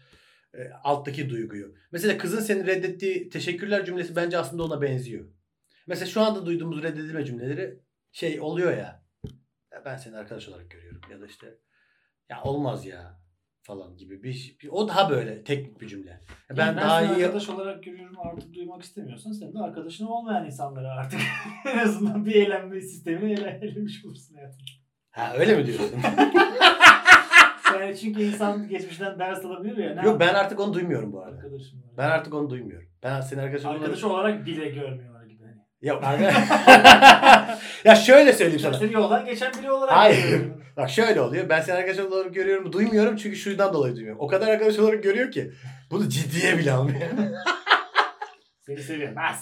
[0.55, 1.75] e, alttaki duyguyu.
[1.93, 5.25] Mesela kızın seni reddettiği teşekkürler cümlesi bence aslında ona benziyor.
[5.87, 7.81] Mesela şu anda duyduğumuz reddedilme cümleleri
[8.13, 9.05] şey oluyor ya.
[9.73, 11.59] "Ya ben seni arkadaş olarak görüyorum ya da işte
[12.29, 13.21] ya olmaz ya
[13.71, 16.21] falan gibi bir, bir o daha böyle teknik bir cümle.
[16.51, 20.89] Ben, ben daha iyi arkadaş olarak görüyorum artık duymak istemiyorsan sen de arkadaşın olmayan insanları
[20.91, 21.21] artık
[21.75, 24.59] en azından bir eğlenme sistemini ele, elemiş olursun hayatım.
[25.11, 25.87] Ha öyle mi diyorsun?
[27.81, 29.95] Yani çünkü insan geçmişten ders alabilir ya.
[29.95, 31.37] Ne Yok ben artık onu duymuyorum bu arada.
[31.37, 31.83] Arkadaşım.
[31.97, 32.89] Ben artık onu duymuyorum.
[33.03, 33.81] Ben seni arkadaş olarak...
[33.81, 35.20] Arkadaş olarak bile görmüyorlar
[35.83, 36.03] Yok
[37.85, 38.75] ya şöyle söyleyeyim sana.
[38.75, 40.43] Seni yoldan geçen biri olarak Hayır.
[40.77, 41.49] Bak şöyle oluyor.
[41.49, 42.73] Ben seni arkadaş olarak görüyorum.
[42.73, 44.21] Duymuyorum çünkü şuradan dolayı duymuyorum.
[44.21, 45.53] O kadar arkadaş olarak görüyor ki.
[45.91, 47.01] Bunu ciddiye bile almıyor.
[48.67, 49.17] Seni seviyorum.
[49.17, 49.33] Lan.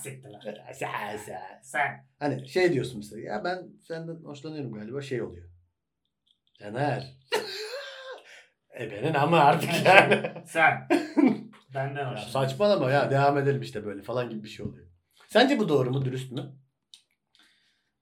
[0.72, 1.60] sen sen.
[1.62, 2.06] Sen.
[2.18, 3.22] Hani şey diyorsun mesela.
[3.22, 5.02] Ya ben senden hoşlanıyorum galiba.
[5.02, 5.48] Şey oluyor.
[6.60, 7.16] Caner.
[8.80, 10.32] e benim ama artık yani.
[10.46, 10.88] Sen.
[11.74, 12.32] Benden Ya hoşlanıyorum.
[12.32, 14.87] saçmalama ya devam edelim işte böyle falan gibi bir şey oluyor.
[15.28, 16.04] Sence bu doğru mu?
[16.04, 16.52] Dürüst mü?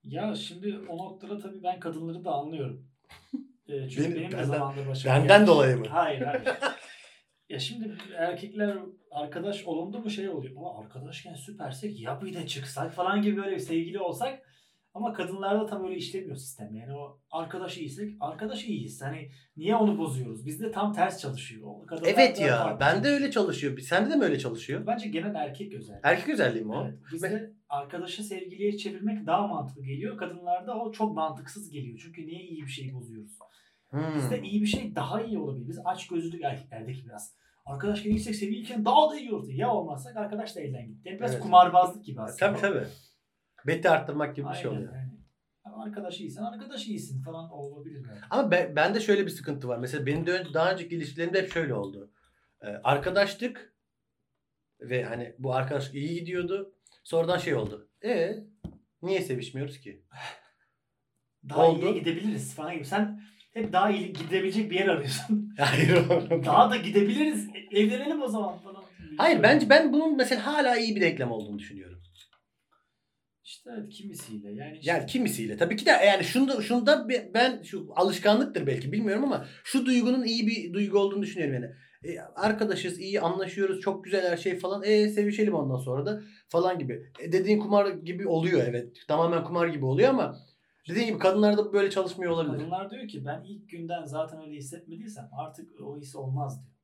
[0.04, 2.86] Ya şimdi o noktada tabii ben kadınları da anlıyorum.
[3.68, 5.48] Ee, çünkü Benim- benim, de benden- zamanında başıma Benden gelmiş.
[5.48, 5.86] dolayı mı?
[5.88, 6.42] Hayır hayır.
[7.48, 8.76] ya şimdi erkekler
[9.10, 10.54] arkadaş olundu mu şey oluyor.
[10.56, 14.42] Ama arkadaşken süpersek ya bir de çıksak falan gibi böyle bir sevgili olsak.
[14.96, 16.74] Ama kadınlarda tam öyle işlemiyor sistem.
[16.74, 19.02] Yani o arkadaş iyiysek arkadaş iyiyiz.
[19.02, 20.46] Hani niye onu bozuyoruz?
[20.46, 21.62] Bizde tam ters çalışıyor.
[21.66, 22.76] O Kadınlarda Evet ya.
[22.80, 23.14] Bende çalışıyor.
[23.20, 23.78] öyle çalışıyor.
[23.78, 24.86] Sende de mi öyle çalışıyor?
[24.86, 26.00] Bence genel erkek özelliği.
[26.02, 26.84] Erkek özelliği mi o?
[26.84, 30.16] Evet, bizde arkadaşı sevgiliye çevirmek daha mantıklı geliyor.
[30.16, 31.98] Kadınlarda o çok mantıksız geliyor.
[32.04, 33.38] Çünkü niye iyi bir şey bozuyoruz?
[33.90, 34.14] Hmm.
[34.16, 35.68] Bizde iyi bir şey daha iyi olabilir.
[35.68, 37.34] Biz aç gözlülük erkeklerdeki biraz.
[37.66, 39.50] Arkadaşken yüksek seviyeyken daha da iyi olurdu.
[39.52, 41.16] Ya olmazsak arkadaş da elden gitti.
[41.18, 41.42] Biraz Evet.
[41.42, 42.52] kumarbazlık gibi aslında.
[42.52, 42.86] Tabii tabii.
[43.66, 44.94] Beti arttırmak gibi bir Aynen, şey oluyor.
[44.94, 45.12] Yani.
[45.64, 48.20] Ama arkadaş iyisen arkadaş iyisin falan olabilir belki.
[48.30, 49.78] Ama ben, bende şöyle bir sıkıntı var.
[49.78, 52.12] Mesela benim de önce, daha önceki ilişkilerimde hep şöyle oldu.
[52.62, 53.74] Ee, arkadaştık
[54.80, 56.74] ve hani bu arkadaşlık iyi gidiyordu.
[57.04, 57.90] Sonradan şey oldu.
[58.04, 58.36] E
[59.02, 60.04] niye sevişmiyoruz ki?
[61.48, 61.80] Daha Oldu.
[61.80, 62.84] iyiye gidebiliriz falan gibi.
[62.84, 63.20] Sen
[63.52, 65.54] hep daha iyi gidebilecek bir yer arıyorsun.
[65.58, 66.08] Hayır.
[66.44, 67.48] daha da gidebiliriz.
[67.72, 68.84] Evlenelim o zaman falan.
[69.18, 72.02] Hayır bence ben bunun mesela hala iyi bir reklam olduğunu düşünüyorum.
[73.46, 74.78] İşte evet kimisiyle yani.
[74.78, 75.56] işte- Yani kimisiyle.
[75.56, 80.24] Tabii ki de yani şunda şunda be- ben şu alışkanlıktır belki bilmiyorum ama şu duygunun
[80.24, 81.66] iyi bir duygu olduğunu düşünüyorum yani.
[82.04, 84.82] E, arkadaşız, iyi anlaşıyoruz, çok güzel her şey falan.
[84.84, 87.02] E sevişelim ondan sonra da falan gibi.
[87.20, 88.96] E, dediğin kumar gibi oluyor evet.
[89.08, 90.36] Tamamen kumar gibi oluyor ama
[90.88, 92.58] Dediğim gibi kadınlarda böyle çalışmıyor olabilir.
[92.58, 96.75] Kadınlar diyor ki ben ilk günden zaten öyle hissetmediysem artık o his olmaz diyor.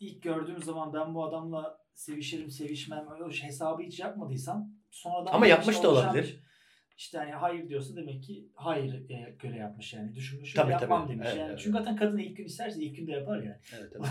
[0.00, 5.76] İlk gördüğüm zaman ben bu adamla sevişirim sevişmem şey hesabı hiç yapmadıysam sonradan Ama yapmış
[5.76, 6.24] şey da olabilir.
[6.24, 6.50] bir-
[6.96, 10.14] İşte hani hayır diyorsa demek ki hayır e, göre yapmış yani.
[10.14, 11.12] Düşünmüş Tabii, yapmam tabii.
[11.12, 11.26] demiş.
[11.30, 11.48] Evet, yani.
[11.50, 11.60] evet.
[11.62, 13.56] Çünkü zaten kadın ilk gün isterse ilk günde yapar yani.
[13.78, 14.06] Evet, evet.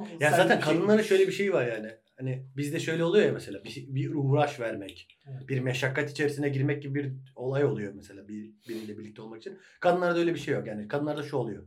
[0.00, 1.90] O Ya sen zaten şey- kadınların şöyle bir şeyi var yani.
[2.18, 5.48] Hani bizde şöyle oluyor ya mesela bir, bir uğraş vermek, Evet.
[5.48, 9.58] bir meşakkat içerisine girmek gibi bir olay oluyor mesela bir biriyle birlikte olmak için.
[9.80, 10.88] Kadınlarda öyle bir şey yok yani.
[10.88, 11.66] Kadınlarda şu oluyor.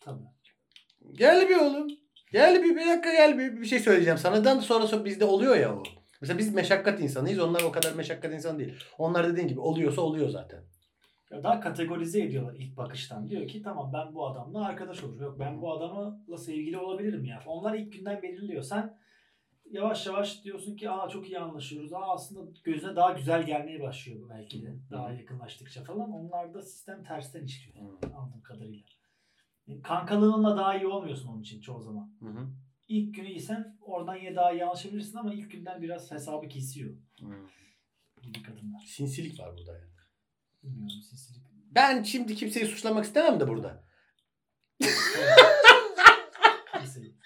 [0.00, 0.22] Tabii.
[1.12, 1.88] Gel bir oğlum.
[2.32, 4.18] Gel bir, bir dakika gel bir, bir şey söyleyeceğim.
[4.18, 5.82] Sanadan sonra sonra bizde oluyor ya o.
[6.20, 7.38] Mesela biz meşakkat insanıyız.
[7.38, 8.74] Onlar o kadar meşakkat insan değil.
[8.98, 10.62] Onlar dediğin gibi oluyorsa oluyor zaten.
[11.30, 13.28] Ya daha kategorize ediyorlar ilk bakıştan.
[13.28, 15.22] Diyor ki tamam ben bu adamla arkadaş olurum.
[15.22, 17.42] Yok ben bu adamla sevgili olabilirim ya.
[17.46, 18.62] Onlar ilk günden belirliyor.
[18.62, 18.98] Sen
[19.70, 21.92] yavaş yavaş diyorsun ki aa çok iyi anlaşıyoruz.
[21.92, 24.76] Aa aslında gözüne daha güzel gelmeye başlıyor belki de.
[24.90, 26.12] Daha yakınlaştıkça falan.
[26.12, 27.86] Onlarda sistem tersten işliyor.
[28.16, 28.97] Anladığım kadarıyla.
[29.68, 32.16] Yani Kankalığınla daha iyi olmuyorsun onun için çoğu zaman.
[32.20, 32.48] Hı hı.
[32.88, 37.46] İlk günü iyisen oradan yine daha iyi anlaşabilirsin ama ilk günden biraz hesabı kesiyor Hı.
[38.22, 38.80] gibi kadınlar.
[38.86, 39.92] Sinsilik var burada yani.
[40.62, 41.42] Bilmiyorum sinsilik.
[41.70, 43.84] Ben şimdi kimseyi suçlamak istemem de burada.
[46.72, 47.18] Kimseyi.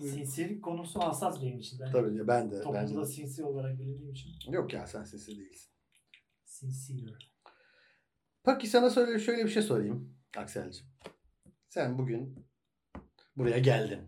[0.00, 1.80] Sinsilik konusu hassas benim için.
[1.80, 2.54] Ben Tabii ya ben de.
[2.56, 3.06] Ben toplumda de.
[3.06, 4.52] sinsi olarak bilindiğim için.
[4.52, 5.72] Yok ya sen sinsi değilsin.
[6.44, 7.18] Sincere.
[8.44, 10.86] Peki sana şöyle, şöyle bir şey sorayım Aksel'cim.
[11.68, 12.46] Sen bugün
[13.36, 14.00] buraya geldin.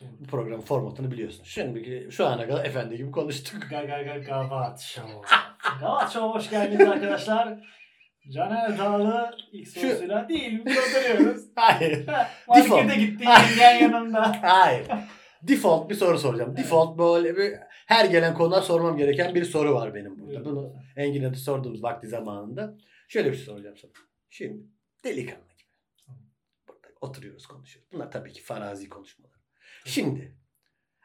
[0.00, 1.44] Bu programın formatını biliyorsun.
[1.44, 3.62] Şimdi şu ana kadar efendi gibi konuştuk.
[3.70, 5.12] Ga ga ga Gavat Show.
[5.80, 7.58] Gavat Show hoş geldiniz arkadaşlar.
[8.30, 11.42] Caner Dağlı ilk sorusuyla değil biz oturuyoruz.
[11.56, 12.06] Hayır.
[12.48, 12.90] Maske Default.
[12.90, 14.42] de gitti yengen yanımda.
[14.42, 14.86] Hayır.
[15.42, 16.56] Default bir soru soracağım.
[16.56, 17.52] Default böyle bir
[17.86, 20.44] her gelen konuda sormam gereken bir soru var benim burada.
[20.44, 22.74] Bunu Engin'e de sorduğumuz vakti zamanında.
[23.08, 23.92] Şöyle bir şey soracağım sana.
[24.30, 24.62] Şimdi
[25.04, 25.51] delikanlı
[27.02, 27.92] oturuyoruz konuşuyoruz.
[27.92, 29.40] Bunlar tabii ki farazi konuşmalar.
[29.84, 30.36] Şimdi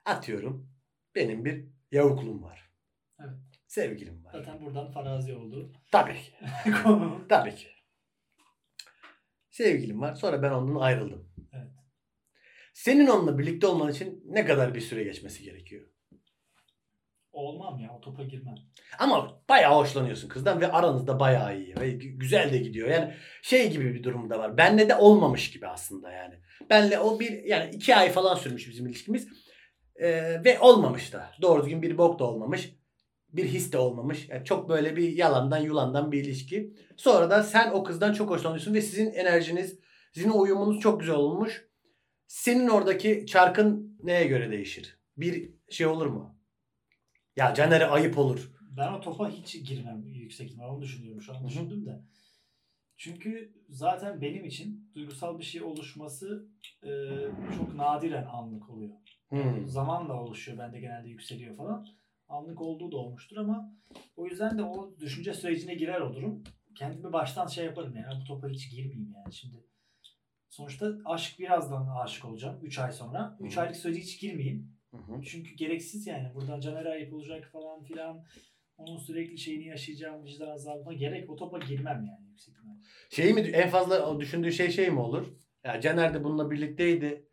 [0.05, 0.69] atıyorum
[1.15, 2.71] benim bir yavukluğum var.
[3.19, 3.37] Evet.
[3.67, 4.31] Sevgilim var.
[4.31, 5.73] Zaten buradan farazi oldu.
[5.91, 6.33] Tabii ki.
[6.83, 7.25] Konu.
[7.29, 7.67] Tabii ki.
[9.49, 10.15] Sevgilim var.
[10.15, 11.29] Sonra ben ondan ayrıldım.
[11.53, 11.71] Evet.
[12.73, 15.89] Senin onunla birlikte olman için ne kadar bir süre geçmesi gerekiyor?
[17.37, 18.55] Olmam ya o topa girmem.
[18.99, 22.89] Ama bayağı hoşlanıyorsun kızdan ve aranızda bayağı iyi ve gü- güzel de gidiyor.
[22.89, 24.57] Yani şey gibi bir durum da var.
[24.57, 26.35] Benle de olmamış gibi aslında yani.
[26.69, 29.27] Benle o bir yani iki ay falan sürmüş bizim ilişkimiz.
[29.95, 31.31] Ee, ve olmamış da.
[31.41, 32.75] Doğru düzgün bir bok da olmamış.
[33.33, 34.29] Bir his de olmamış.
[34.29, 36.73] Yani çok böyle bir yalandan yulandan bir ilişki.
[36.97, 39.79] Sonra da sen o kızdan çok hoşlanıyorsun ve sizin enerjiniz,
[40.13, 41.67] sizin uyumunuz çok güzel olmuş.
[42.27, 44.99] Senin oradaki çarkın neye göre değişir?
[45.17, 46.36] Bir şey olur mu?
[47.37, 48.51] Ya Caner'e ayıp olur.
[48.77, 50.69] Ben o topa hiç girmem yüksek ihtimal.
[50.69, 52.01] Onu düşünüyorum şu an düşündüm de.
[52.97, 56.47] Çünkü zaten benim için duygusal bir şey oluşması
[56.83, 56.89] e,
[57.57, 58.93] çok nadiren anlık oluyor.
[59.29, 59.67] Hmm.
[59.67, 60.57] Zamanla oluşuyor.
[60.57, 61.87] Bende genelde yükseliyor falan.
[62.29, 63.73] Anlık olduğu da olmuştur ama
[64.15, 66.43] o yüzden de o düşünce sürecine girer o durum.
[66.75, 69.63] Kendimi baştan şey yaparım ya bu topa hiç girmeyeyim yani şimdi.
[70.49, 73.37] Sonuçta aşk birazdan aşık olacağım 3 ay sonra.
[73.39, 73.61] 3 Hı.
[73.61, 74.76] aylık sürece hiç girmeyeyim.
[75.07, 75.21] Hı hı.
[75.21, 76.35] Çünkü gereksiz yani.
[76.35, 78.25] Buradan Caner'e ayıp olacak falan filan.
[78.77, 82.53] Onun sürekli şeyini yaşayacağım vicdan azabına gerek o topa girmem yani yüksek.
[83.09, 85.27] Şey mi en fazla düşündüğü şey şey mi olur?
[85.63, 87.27] Ya Caner de bununla birlikteydi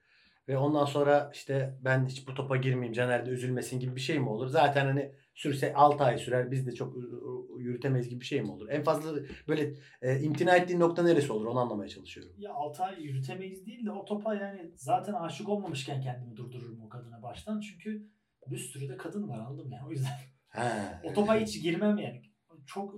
[0.49, 4.19] ve ondan sonra işte ben hiç bu topa girmeyeyim Caner de üzülmesin gibi bir şey
[4.19, 4.49] mi olur?
[4.49, 8.43] Zaten hani sürse 6 ay sürer biz de çok ı- ı- yürütemeyiz gibi bir şey
[8.43, 8.69] mi olur?
[8.71, 9.19] En fazla
[9.49, 12.33] böyle e, imtina ettiğin nokta neresi olur onu anlamaya çalışıyorum.
[12.39, 16.89] Ya 6 ay yürütemeyiz değil de o topa yani zaten aşık olmamışken kendimi durdururum o
[16.89, 17.61] kadına baştan.
[17.61, 18.09] Çünkü
[18.47, 19.75] bir sürü de kadın var anladın mı?
[19.75, 20.11] Yani o yüzden
[20.49, 20.63] He.
[21.05, 22.23] o topa hiç girmem yani.
[22.67, 22.95] Çok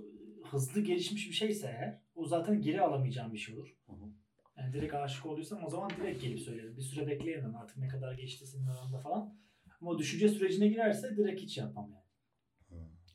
[0.51, 3.75] hızlı gelişmiş bir şeyse eğer o zaten geri alamayacağım bir şey olur.
[3.87, 4.05] Hı hı.
[4.57, 6.77] Yani direkt aşık olduysam o zaman direkt gelip söylerim.
[6.77, 9.35] Bir süre bekleyemem artık ne kadar geçti senin aranda falan.
[9.81, 12.06] Ama o düşünce sürecine girerse direkt hiç yapmam yani.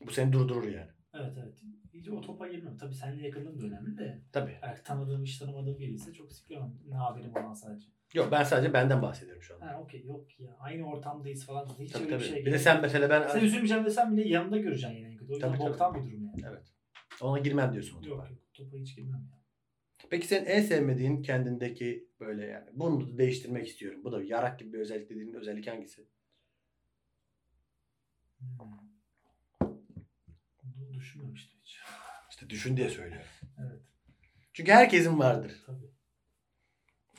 [0.07, 0.91] Bu seni durdurur yani.
[1.13, 1.53] Evet evet.
[1.93, 2.77] Hiç o topa girmem.
[2.77, 4.21] Tabii seninle yakınlığım da önemli de.
[4.31, 4.57] Tabii.
[4.61, 6.73] Eğer tanıdığım, hiç tanımadığım biri ise çok siklemem.
[6.89, 7.87] Ne haberim olan sadece.
[8.13, 9.65] Yok ben sadece benden bahsediyorum şu anda.
[9.65, 10.57] Ha okey yok ya.
[10.59, 11.67] Aynı ortamdayız falan.
[11.79, 12.23] Hiç Tabii, öyle tabii.
[12.23, 15.17] bir şey bir de sen mesela ben Sen üzülmeyeceğim desem bile yanımda göreceksin yine.
[15.29, 15.69] O yüzden Tabii, tabii.
[15.69, 16.41] boktan bir durum yani.
[16.49, 16.73] Evet.
[17.21, 17.97] ona girmem diyorsun.
[17.97, 18.15] o topa.
[18.15, 18.39] Yok yok.
[18.53, 19.39] Topa hiç girmem ya.
[20.09, 24.03] Peki senin en sevmediğin kendindeki böyle yani bunu da değiştirmek istiyorum.
[24.03, 26.07] Bu da yarak gibi bir özellik dediğin özellik hangisi?
[28.39, 28.92] Hmm.
[30.93, 31.79] Düşünmemiştim hiç.
[32.29, 33.27] İşte düşün diye söylüyorum.
[33.59, 33.81] Evet.
[34.53, 35.63] Çünkü herkesin vardır.
[35.65, 35.85] Tabii.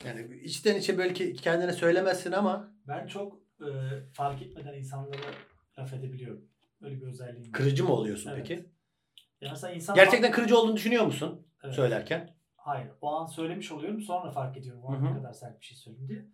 [0.05, 3.67] Yani içten içe belki kendine söylemezsin ama Ben çok e,
[4.13, 5.21] fark etmeden insanlara
[5.79, 6.47] laf edebiliyorum.
[6.81, 7.51] Öyle bir özelliğim var.
[7.51, 8.47] kırıcı mı oluyorsun Evet.
[8.47, 8.69] peki?
[9.41, 11.75] Ya mesela insan Gerçekten kırıcı olduğunu düşünüyor musun Evet.
[11.75, 12.35] söylerken?
[12.55, 12.91] Hayır.
[13.01, 14.01] O an söylemiş oluyorum.
[14.01, 14.83] Sonra fark ediyorum.
[14.83, 16.25] O an ne kadar sert bir şey söyledim diye.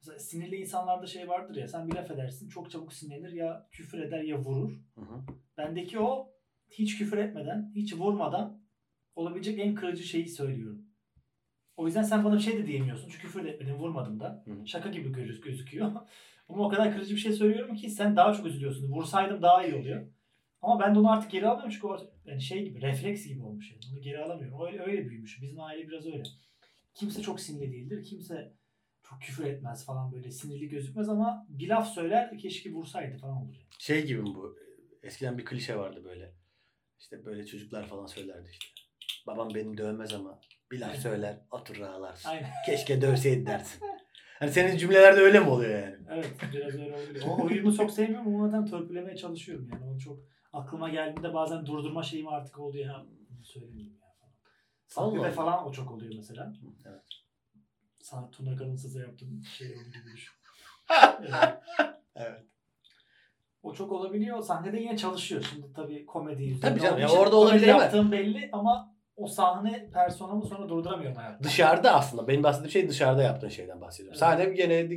[0.00, 1.68] Mesela sinirli insanlarda şey vardır ya.
[1.68, 2.48] Sen bir laf edersin.
[2.48, 3.32] Çok çabuk sinirlenir.
[3.32, 4.72] Ya küfür eder ya vurur.
[4.94, 5.20] Hı hı.
[5.58, 6.33] Bendeki o
[6.78, 8.62] hiç küfür etmeden, hiç vurmadan
[9.14, 10.86] olabilecek en kırıcı şeyi söylüyorum.
[11.76, 13.08] O yüzden sen bana bir şey de diyemiyorsun.
[13.08, 14.44] Çünkü küfür de etmedin, vurmadım da.
[14.46, 14.66] Hı.
[14.66, 15.86] Şaka gibi göz- gözüküyor.
[16.48, 18.92] Ama o kadar kırıcı bir şey söylüyorum ki sen daha çok üzülüyorsun.
[18.92, 20.06] Vursaydım daha iyi oluyor.
[20.62, 23.70] Ama ben de onu artık geri alamıyorum çünkü o yani şey gibi, refleks gibi olmuş
[23.72, 23.80] yani.
[23.92, 24.66] Onu geri alamıyorum.
[24.66, 25.42] Öyle, öyle büyümüş.
[25.42, 26.22] Bizim aile biraz öyle.
[26.94, 28.04] Kimse çok sinirli değildir.
[28.04, 28.54] Kimse
[29.02, 33.56] çok küfür etmez falan böyle sinirli gözükmez ama bir laf söyler keşke vursaydı falan olur.
[33.78, 34.56] Şey gibi bu?
[35.02, 36.32] Eskiden bir klişe vardı böyle.
[36.98, 38.66] İşte böyle çocuklar falan söylerdi işte.
[39.26, 40.40] Babam beni dövmez ama
[40.72, 42.28] bir laf söyler oturur ağlarsın.
[42.28, 42.50] Aynen.
[42.66, 43.80] Keşke dövseydi dersin.
[44.38, 45.96] Hani senin cümlelerde öyle mi oluyor yani?
[46.10, 47.26] Evet biraz öyle oluyor.
[47.26, 49.84] O oyunu çok sevmiyorum ama zaten törpülemeye çalışıyorum yani.
[49.84, 50.18] O çok
[50.52, 53.06] aklıma geldiğinde bazen durdurma şeyim artık oldu ya.
[53.30, 54.08] Bunu söylemeyeyim ya
[54.94, 55.10] falan.
[55.10, 55.30] Allah.
[55.30, 56.52] falan o çok oluyor mesela.
[56.86, 57.00] Evet.
[58.00, 60.34] Sana Tuna Kalınsız'a yaptığım şey olduğu gibi düşün.
[61.20, 61.58] Evet.
[62.16, 62.42] Evet.
[63.64, 64.42] O çok olabiliyor.
[64.42, 65.46] Sahnede yine çalışıyor.
[65.50, 66.68] Şimdi tabii komedi yüzünden.
[66.68, 71.44] Tabii canım, ya orada olabilir ama- yaptığım belli ama o sahne personamı sonra durduramıyorum hayatta.
[71.44, 74.12] Dışarıda aslında benim bahsettiğim şey dışarıda yaptığın şeyden bahsediyorum.
[74.12, 74.18] Evet.
[74.18, 74.90] Sahne gene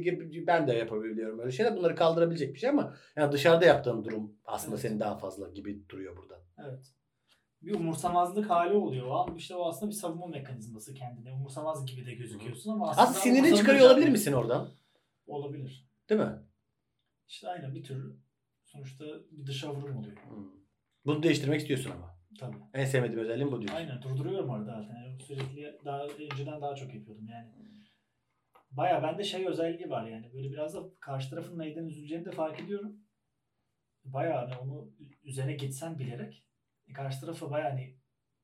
[0.47, 1.77] ben de yapabiliyorum öyle şeyler.
[1.77, 4.81] Bunları kaldırabilecek bir şey ama yani dışarıda yaptığın durum aslında Evet.
[4.81, 6.41] senin daha fazla gibi duruyor burada.
[6.57, 6.93] Evet.
[7.61, 9.35] Bir umursamazlık hali oluyor an.
[9.35, 11.33] İşte o aslında bir savunma mekanizması kendine.
[11.33, 13.03] Umursamaz gibi de gözüküyorsun ama aslında...
[13.03, 14.69] Aslında sinirini çıkarıyor olabilir misin oradan?
[15.27, 15.89] Olabilir.
[16.09, 16.33] Değil mi?
[17.27, 18.26] İşte aynen bir tür
[18.67, 20.17] sonuçta bir dışa vurum oluyor.
[20.17, 20.45] Hmm.
[21.05, 22.17] Bunu değiştirmek istiyorsun ama.
[22.39, 22.55] Tabii.
[22.73, 23.77] En sevmediğim özelliğim bu diyorsun.
[23.77, 24.95] Aynen durduruyorum orada zaten.
[25.03, 27.51] Yani sürekli daha önceden daha çok yapıyordum yani.
[28.71, 30.33] Baya bende şey özelliği var yani.
[30.33, 32.95] Böyle biraz da karşı tarafın neyden üzüleceğini de fark ediyorum.
[34.05, 34.91] Baya hani onu
[35.23, 36.43] üzerine gitsem bilerek
[36.87, 37.95] e, karşı tarafa baya hani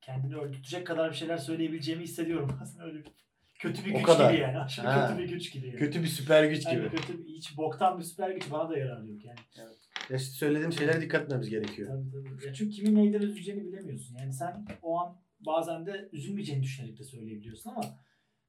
[0.02, 2.58] kendini öldürecek kadar bir şeyler söyleyebileceğimi hissediyorum.
[2.62, 3.12] Aslında öyle bir
[3.60, 4.32] kötü bir O güç kadar.
[4.32, 4.60] gibi yani.
[4.60, 5.08] Aşırı Ha.
[5.08, 5.78] kötü bir güç gibi yani.
[5.78, 6.82] Kötü bir süper güç gibi.
[6.82, 9.40] Yani kötü bir, hiç boktan bir süper güç bana da yarar yok yani.
[10.10, 11.90] Ya işte söylediğim şeylere dikkat etmemiz gerekiyor.
[11.90, 12.48] Tabii tabii.
[12.48, 14.18] Ya çünkü kimin neyden üzüleceğini bilemiyorsun.
[14.20, 17.84] Yani sen o an bazen de üzülmeyeceğini düşünerek de söyleyebiliyorsun ama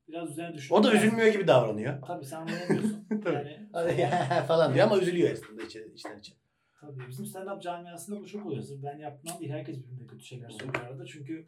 [0.08, 0.74] biraz üzerine düşün.
[0.74, 2.02] O da üzülmüyor gibi davranıyor.
[2.06, 3.06] Tabii sen anlayamıyorsun.
[3.98, 6.32] yani falan diyor ama üzülüyor aslında içten, içten içe.
[6.80, 8.64] tabii bizim stand-up camiasında bu çok oluyor.
[8.82, 11.06] Ben yaptığımdan değil herkes birbirine kötü şeyler söylüyor arada.
[11.06, 11.46] Çünkü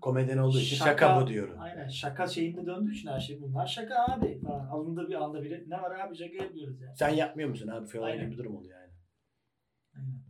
[0.00, 1.56] Komedyen olduğu için şaka, bu diyorum.
[1.60, 4.66] Aynen şaka şeyinde döndüğü için her şey bunlar şaka abi falan.
[4.68, 6.96] Alındığı bir anda bile ne var abi şaka yapıyoruz yani.
[6.96, 8.79] Sen yapmıyor musun abi falan gibi bir durum oluyor.
[9.96, 10.20] Aynen.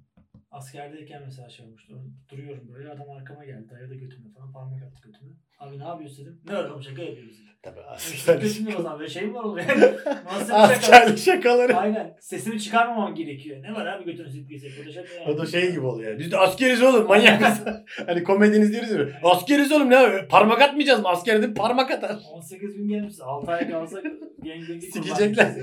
[0.51, 2.03] Askerdeyken mesela şey olmuştu.
[2.31, 3.69] Duruyorum böyle adam arkama geldi.
[3.71, 5.31] Dayadı götüme falan parmak attı götüme.
[5.59, 6.41] Abi ne yapıyorsun dedim.
[6.47, 7.51] Ne öyle şaka yapıyoruz dedim.
[7.63, 9.81] Tabii Götüm asker, o zaman böyle şey mi var yani?
[10.25, 10.55] Şaka?
[10.55, 11.77] askerlik şakaları.
[11.77, 12.17] Aynen.
[12.21, 13.63] Sesimi çıkarmamam gerekiyor.
[13.63, 14.73] Ne var abi götünü silkleyecek.
[14.83, 15.31] O da şaka yani.
[15.31, 16.19] O da şey gibi oluyor.
[16.19, 17.87] Biz de askeriz oğlum manyak mısın?
[18.07, 19.21] hani komediniz diyoruz ya.
[19.23, 20.29] Askeriz oğlum ne abi?
[20.29, 21.09] Parmak atmayacağız mı?
[21.09, 22.19] Asker parmak atar.
[22.33, 23.21] 18 gün gelmişiz.
[23.21, 24.21] 6 ay kalsak gang
[24.69, 25.57] gangi Sikecekler.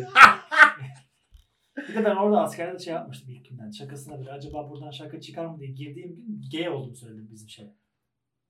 [1.89, 3.71] Bir de ben orada askerde şey yapmıştım ilk günden.
[3.71, 7.67] Şakasına bile acaba buradan şaka çıkar mı diye girdiğim gün gay olduğumu söyledim bizim şey.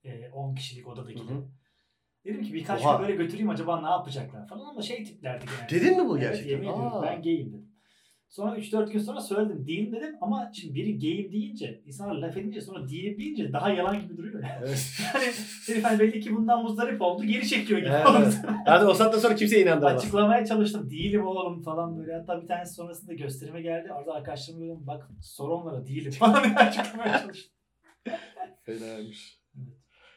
[0.04, 1.22] Ee, 10 kişilik odadaki.
[2.24, 2.96] Dedim ki birkaç Oha.
[2.96, 5.74] gün böyle götüreyim acaba ne yapacaklar falan ama şey tiplerdi genelde.
[5.74, 6.50] Dedin mi bu Evet, gerçekten?
[6.50, 7.02] yemin ediyorum Aa.
[7.02, 7.67] ben gayim dedim.
[8.28, 12.60] Sonra 3-4 gün sonra söyledim değilim dedim ama şimdi biri gayim deyince insanlar laf edince
[12.60, 14.42] sonra değilim deyince daha yalan gibi duruyor.
[14.42, 14.64] Yani.
[14.66, 14.98] Evet.
[15.14, 15.24] Yani
[15.66, 18.06] herif hani belli ki bundan muzdarip oldu geri çekiyor gibi Evet.
[18.06, 18.24] oldu.
[18.66, 20.02] Hadi o saatten sonra kimse inandıramaz.
[20.02, 20.90] Açıklamaya çalıştım.
[20.90, 22.14] Değilim oğlum falan böyle.
[22.14, 23.92] Hatta bir tanesi sonrasında gösterime geldi.
[23.92, 27.52] Orada arkadaşlarıma dedim bak sor onlara değilim falan diye açıklamaya çalıştım.
[28.62, 29.38] Fenaymış.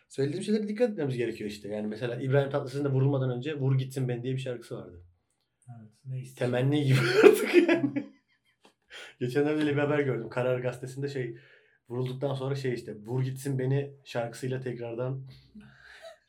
[0.09, 1.69] Söylediğim şeylere dikkat etmemiz gerekiyor işte.
[1.69, 5.03] Yani mesela İbrahim Tatlıses'in de vurulmadan önce Vur Gitsin Ben diye bir şarkısı vardı.
[6.05, 6.13] Evet.
[6.15, 6.55] Ne istiyorsun?
[6.55, 8.11] Temenni gibi artık yani.
[9.19, 10.29] Geçenlerde bir haber gördüm.
[10.29, 11.37] Karar Gazetesi'nde şey
[11.89, 15.21] vurulduktan sonra şey işte Vur Gitsin Beni şarkısıyla tekrardan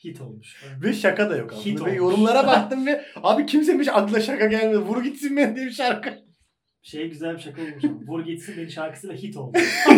[0.05, 0.65] Hit olmuş.
[0.83, 1.81] ve şaka da yok aslında.
[1.81, 1.97] Ve olmuş.
[1.97, 4.79] yorumlara baktım ve abi kimsemiş aklına şaka gelmedi.
[4.79, 6.23] Vur Gitsin Beni diye bir şarkı.
[6.83, 7.85] Şey güzel bir şaka olmuş.
[8.09, 9.59] Vur gitsin beni şarkısıyla hit oldu.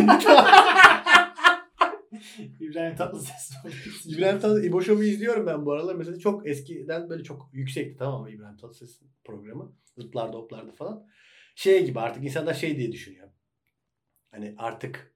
[2.61, 3.53] İbrahim Tatlıses.
[4.07, 5.95] İbrahim Tatlıses, İbo Show'u izliyorum ben bu aralar.
[5.95, 9.73] Mesela çok eskiden böyle çok yüksekti tamam mı İbrahim Tatlıses'in programı.
[9.99, 11.07] Zıplarda hoplarda falan.
[11.55, 13.29] Şey gibi artık insanlar şey diye düşünüyor.
[14.31, 15.15] Hani artık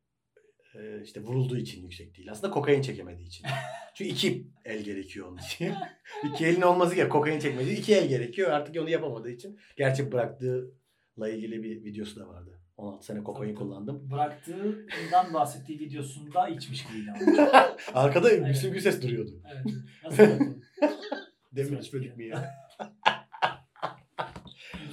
[0.74, 2.30] e, işte vurulduğu için yüksek değil.
[2.30, 3.46] Aslında kokain çekemediği için.
[3.94, 5.74] Çünkü iki el gerekiyor onun için.
[6.24, 7.12] iki elin olması gerekiyor.
[7.12, 8.50] Kokain çekmediği iki el gerekiyor.
[8.50, 9.58] Artık onu yapamadığı için.
[9.76, 12.60] Gerçi bıraktığıyla ilgili bir videosu da vardı.
[12.78, 14.10] 16 sene kokain Tabii, kullandım.
[14.10, 17.76] Bıraktığından bahsettiği videosunda içmiş gibiydi ama.
[17.94, 18.46] Arkada Evet.
[18.48, 19.30] Müslüm Gürses duruyordu.
[19.52, 19.66] Evet.
[20.04, 20.22] Nasıl
[21.56, 21.84] Evet.
[21.84, 22.54] içmedik mi ya?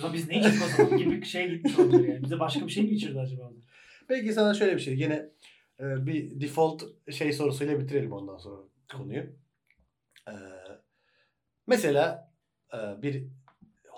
[0.10, 2.24] O biz ne içtik o zaman gibi bir şey gitmiş olabilir yani.
[2.24, 3.52] Bize başka bir şey mi içirdi acaba?
[4.08, 5.00] Peki sana şöyle bir şey.
[5.00, 5.30] Yine
[5.80, 8.62] Ee, bir default şey sorusuyla bitirelim ondan sonra
[8.94, 9.24] konuyu.
[10.28, 10.32] Ee,
[11.68, 12.32] mesela
[12.74, 13.24] e, bir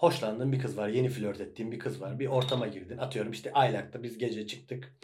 [0.01, 0.87] hoşlandığın bir kız var.
[0.89, 2.19] Yeni flört ettiğin bir kız var.
[2.19, 2.97] Bir ortama girdin.
[2.97, 4.95] Atıyorum işte Aylak'ta biz gece çıktık.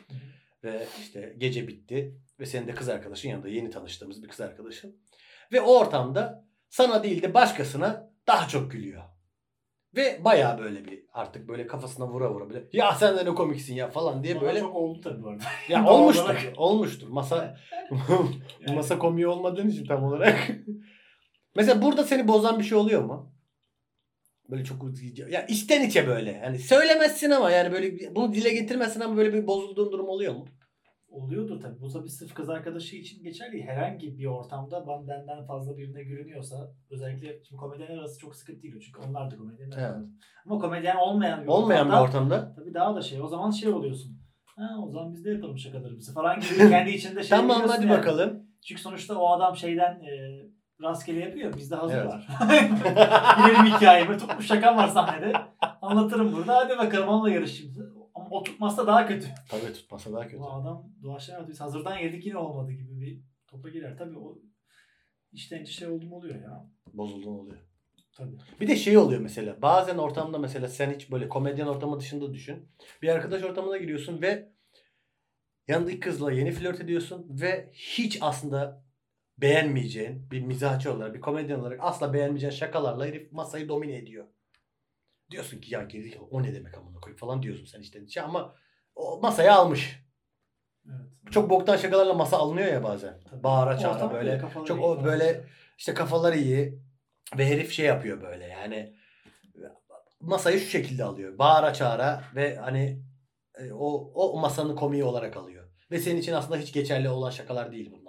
[0.63, 2.17] Ve işte gece bitti.
[2.39, 4.95] Ve senin de kız arkadaşın yanında yeni tanıştığımız bir kız arkadaşın.
[5.51, 9.03] Ve o ortamda sana değil de başkasına daha çok gülüyor.
[9.95, 13.75] Ve baya böyle bir artık böyle kafasına vura vura böyle ya sen de ne komiksin
[13.75, 15.43] ya falan diye Bana böyle çok oldu tabii bu arada.
[15.69, 16.23] ya olmuştur.
[16.23, 16.41] olarak.
[16.57, 17.07] Olmuştur.
[17.07, 17.57] Masa
[18.61, 20.51] Yani- masa komiği olmadığın için tam olarak.
[21.55, 23.32] Mesela burada seni bozan bir şey oluyor mu?
[24.49, 24.83] Böyle çok
[25.29, 26.31] ya içten içe böyle.
[26.31, 30.45] Yani söylemezsin ama yani böyle bunu dile getirmezsin ama böyle bir bozulduğun durum oluyor mu?
[31.09, 31.81] Oluyordur tabii.
[31.81, 33.63] Bu tabii sırf kız arkadaşı için geçerli.
[33.63, 38.73] Herhangi bir ortamda ben benden fazla birine görünüyorsa özellikle şimdi komedyenler arası çok sıkıntı değil.
[38.85, 39.77] Çünkü onlar da komedyenler.
[39.77, 40.07] Evet.
[40.45, 42.55] Ama komedyen olmayan bir Olmayan bir ortamda ortamda.
[42.55, 43.21] tabii daha da şey.
[43.21, 44.17] O zaman şey oluyorsun.
[44.45, 47.97] Ha, o zaman biz de yapalım şakalarımızı falan gibi kendi içinde şey tamam hadi yani.
[47.97, 48.43] bakalım.
[48.67, 50.41] Çünkü sonuçta o adam şeyden e,
[50.83, 51.57] rastgele yapıyor.
[51.57, 52.07] Bizde hazır Evet.
[52.07, 52.27] var.
[53.37, 54.17] Girelim hikayeme.
[54.17, 55.33] Tutmuş şakam var sahnede.
[55.81, 56.55] Anlatırım burada.
[56.55, 57.79] Hadi bakalım onunla yarış şimdi.
[58.15, 59.27] Ama o tutmazsa daha kötü.
[59.49, 60.39] Tabii tutmasa daha kötü.
[60.39, 61.63] Bu adam doğaçlama yaptı.
[61.63, 63.97] Hazırdan yedik yine olmadı gibi bir topa girer.
[63.97, 64.37] Tabii o
[65.31, 66.65] içten içe şey oldu mu oluyor ya.
[66.93, 67.57] Bozulduğun oluyor.
[68.17, 68.37] Tabii.
[68.61, 69.61] Bir de şey oluyor mesela.
[69.61, 72.69] Bazen ortamda mesela sen hiç böyle komedyen ortamı dışında düşün.
[73.01, 74.49] Bir arkadaş ortamına giriyorsun ve
[75.67, 78.83] yanındaki kızla yeni flört ediyorsun ve hiç aslında
[79.37, 84.25] beğenmeyeceğin bir mizahçı olarak, bir komedyen olarak asla beğenmeyeceğin şakalarla herif masayı domine ediyor.
[85.31, 88.55] Diyorsun ki ya gerizekalı o ne demek amına koyayım falan diyorsun sen içten içe ama
[88.95, 90.03] o masayı almış.
[90.87, 91.31] Evet.
[91.31, 93.19] Çok boktan şakalarla masa alınıyor ya bazen.
[93.29, 93.43] Tabii.
[93.43, 94.41] Bağıra çağıra böyle.
[94.53, 95.05] Çok iyi o falan.
[95.05, 95.43] böyle
[95.77, 96.79] işte kafaları iyi
[97.37, 98.95] ve herif şey yapıyor böyle yani
[100.19, 101.37] masayı şu şekilde alıyor.
[101.37, 103.03] Bağıra çağıra ve hani
[103.55, 105.63] e, o o masanın komiği olarak alıyor.
[105.91, 108.02] Ve senin için aslında hiç geçerli olan şakalar değil bunlar.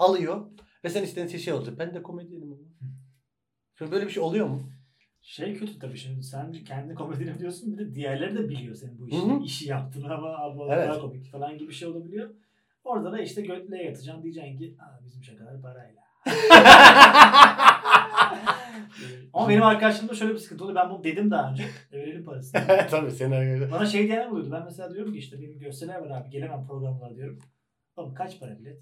[0.00, 0.46] Alıyor
[0.84, 1.74] ve sen istediğin şey olacak.
[1.78, 2.62] Ben de komedyenim ama.
[3.74, 4.62] Şöyle Böyle bir şey oluyor mu?
[5.22, 9.08] Şey kötü tabii şimdi sen kendi komedyenim diyorsun bir de diğerleri de biliyor senin bu
[9.08, 9.42] işi, Hı hı.
[9.44, 10.88] işi yaptığını ama abi o Evet.
[10.88, 12.30] daha komik falan gibi bir şey olabiliyor.
[12.84, 16.00] Orada da işte götleye yatacaksın diyeceksin ki Aa, bizim şakalar parayla.
[19.32, 20.76] ama benim arkadaşlarımda şöyle bir sıkıntı oluyor.
[20.84, 21.64] Ben bunu dedim daha önce.
[21.92, 22.60] Verelim parasını.
[22.90, 23.70] Tabii senin arkadaşlar.
[23.70, 24.50] Bana şey diyenler oluyordu.
[24.52, 27.38] Ben mesela diyorum ki işte benim gösteriler var abi gelemem programlara diyorum.
[27.96, 28.78] Oğlum kaç para bilet?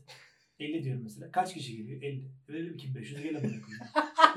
[0.61, 1.31] 50 diyorum mesela.
[1.33, 2.03] Kaç kişi geliyor?
[2.03, 2.23] 50.
[2.49, 3.85] Verelim 2500 gel amına koyayım.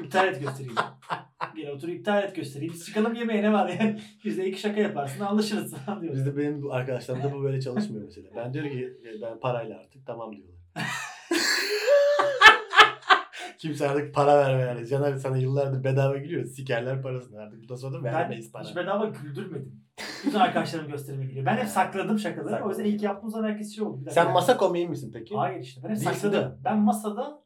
[0.03, 0.75] İptal et göstereyim.
[1.55, 2.73] Gel otur iptal et göstereyim.
[2.73, 3.99] Biz çıkalım yemeğe ne var yani.
[4.25, 6.19] Biz de iki şaka yaparsın anlaşırız falan diyoruz.
[6.19, 8.27] Bizde benim bu arkadaşlarımda bu böyle çalışmıyor mesela.
[8.35, 10.55] Ben diyor ki "E, ben parayla artık tamam diyorlar.
[13.57, 14.87] Kimse artık para verme yani.
[14.87, 16.45] Caner sana yıllardır bedava gülüyor.
[16.45, 17.61] Sikerler parasını artık.
[17.61, 18.63] Bundan sonra da vermeyiz para.
[18.63, 19.81] hiç bedava güldürmedim.
[20.25, 21.45] Bütün arkadaşlarım gösterime geliyor.
[21.45, 22.65] Ben hep sakladım şakaları.
[22.65, 24.05] O yüzden ilk yaptığım zaman herkes şey oldu.
[24.05, 25.35] Bir Sen masa komiği misin peki?
[25.35, 26.51] Hayır işte ben hep Değilsin sakladım.
[26.51, 26.63] de.
[26.63, 27.43] Ben masada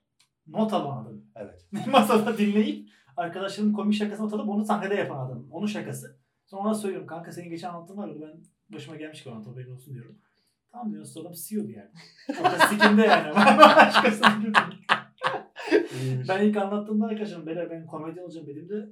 [0.48, 1.26] not alan adamım.
[1.36, 1.68] Evet.
[1.88, 5.48] masada dinleyip arkadaşlarımın komik şakasını not alıp onu sahnede yapan adamım.
[5.52, 6.20] Onun şakası.
[6.46, 9.72] Sonra ona söylüyorum kanka senin geçen anlattığın var ya ben başıma gelmiş ki anlat haberin
[9.72, 10.18] olsun diyorum.
[10.72, 11.92] Tamam diyor sonra adam CEO yerde.
[12.42, 13.36] Orada sikimde yani.
[13.60, 14.54] Başkasını.
[16.30, 18.90] Ben ilk anlattığımda arkadaşlarım beyler ben komedyen olacağım dediğimde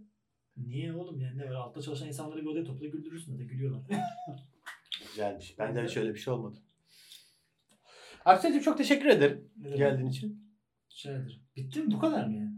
[0.58, 3.82] niye oğlum yani ne var altta çalışan insanları bir odaya topla güldürürsün de gülüyorlar.
[5.10, 5.60] Güzelmiş.
[5.60, 6.60] Bende de şöyle bir şey olmadı.
[8.26, 9.78] Aksel'cim çok teşekkür ederim demek?
[9.78, 10.44] geldiğin için.
[10.90, 11.42] Şeydir.
[11.56, 11.92] Bitti mi?
[11.92, 12.54] Bu kadar mı yani?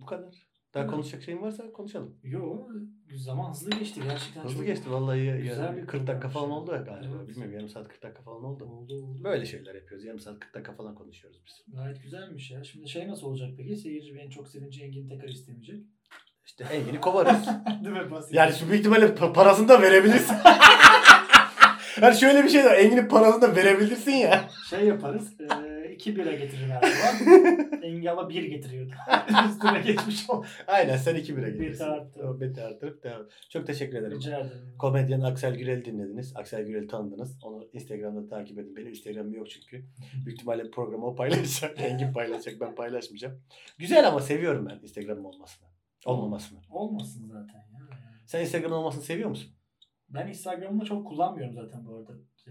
[0.00, 0.34] Bu kadar.
[0.74, 0.92] Daha Evet.
[0.92, 2.18] konuşacak şeyin varsa konuşalım.
[2.22, 2.68] Yo
[3.16, 4.44] zaman hızlı geçti gerçekten.
[4.44, 5.42] Hızlı çok- geçti vallahi.
[5.42, 7.14] Güzel bir 40 dakika falan oldu ya galiba.
[7.18, 7.28] Evet.
[7.28, 8.64] Bilmiyorum yarım saat 40 dakika falan oldu.
[8.64, 9.24] Oldu oldu.
[9.24, 10.04] Böyle şeyler yapıyoruz.
[10.04, 11.74] Yarım saat 40 dakika falan konuşuyoruz biz.
[11.74, 12.64] Gayet güzelmiş ya.
[12.64, 13.76] Şimdi şey nasıl olacak peki?
[13.76, 15.86] Seyirci beni çok sevince Engin tekrar istemeyecek.
[16.46, 17.46] İşte Engin'i kovarız.
[17.84, 18.10] Değil mi?
[18.10, 18.34] Basit.
[18.34, 20.36] Yani şu büyük ihtimalle pa- parasını da verebilirsin.
[22.02, 22.74] yani şöyle bir şey var.
[22.74, 24.44] Engin'in parasını da verebilirsin ya.
[24.70, 25.40] Şey yaparız.
[25.40, 27.68] E, iki bira getiririm her zaman.
[27.82, 28.92] Engin ama bir getiriyordu.
[29.50, 30.46] Üstüne geçmiş oldu.
[30.66, 31.84] Aynen sen iki bire Bir gelirsin.
[31.84, 32.20] tarttı.
[32.28, 33.22] O beti artırıp devam.
[33.50, 34.16] Çok teşekkür ederim.
[34.18, 34.74] Rica ederim.
[34.78, 36.32] Komedyen Aksel Gürel'i dinlediniz.
[36.36, 37.38] Aksel Gürel'i tanıdınız.
[37.42, 38.76] Onu Instagram'da takip edin.
[38.76, 39.84] Benim Instagram'ım yok çünkü.
[40.24, 41.80] Büyük ihtimalle programı o paylaşacak.
[41.80, 42.60] Engin paylaşacak.
[42.60, 43.34] Ben paylaşmayacağım.
[43.78, 45.65] Güzel ama seviyorum ben Instagram'ın olmasını.
[46.06, 46.58] Olmamasını.
[46.70, 47.88] Olmasın zaten ya.
[48.26, 49.52] Sen Instagram'ın olmasını seviyor musun?
[50.08, 52.12] Ben Instagram'ı çok kullanmıyorum zaten bu arada.
[52.46, 52.50] Ee,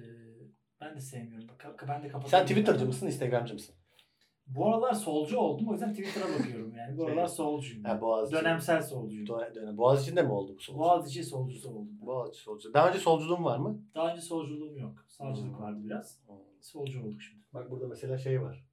[0.81, 1.47] ben de sevmiyorum.
[1.87, 2.29] Ben de kapatıyorum.
[2.29, 3.75] Sen Twitter'cı mısın, Instagram'cı mısın?
[4.47, 6.97] Bu aralar solcu oldum o yüzden Twitter'a bakıyorum yani.
[6.97, 7.83] Bu Şey- aralar solcuyum.
[7.83, 8.39] Ha, Boğaziçi.
[8.41, 9.25] Dönemsel solcuyum.
[9.25, 9.77] Dö- dönem.
[9.77, 10.79] Boğaziçi'nde mi oldu bu solcu?
[10.79, 11.97] Boğaziçi solcusu oldum.
[12.01, 12.73] Boğaziçi solcu.
[12.73, 13.81] Daha önce solculuğun var mı?
[13.95, 15.05] Daha önce solculuğum yok.
[15.07, 15.61] Savcılık Hmm.
[15.61, 16.19] vardı biraz.
[16.61, 17.43] Solcu olduk şimdi.
[17.53, 18.65] Bak burada mesela şey var.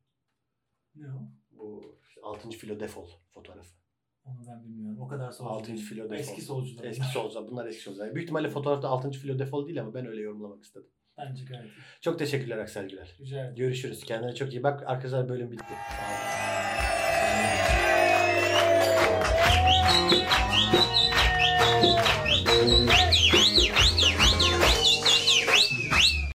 [0.95, 1.22] Ne o?
[1.59, 2.51] Bu işte 6.
[2.51, 3.82] filo defol fotoğrafı.
[4.24, 5.00] Onu ben bilmiyorum.
[5.00, 5.76] O kadar solcu 6.
[5.76, 6.14] filo defol.
[6.14, 6.84] Eski solcular.
[6.84, 7.48] Eski solcular.
[7.48, 8.14] Bunlar eski solcular.
[8.14, 9.10] Büyük ihtimalle fotoğrafta 6.
[9.10, 10.88] filo defol değil ama ben öyle yorumlamak istedim.
[11.18, 11.80] Bence gayet iyi.
[12.00, 13.16] Çok teşekkürler Aksel Güler.
[13.20, 13.56] Rica ederim.
[13.56, 14.04] Görüşürüz.
[14.04, 14.82] Kendine çok iyi bak.
[14.86, 15.64] Arkadaşlar bölüm bitti.
[15.64, 16.06] Sağ
[22.66, 22.92] olun.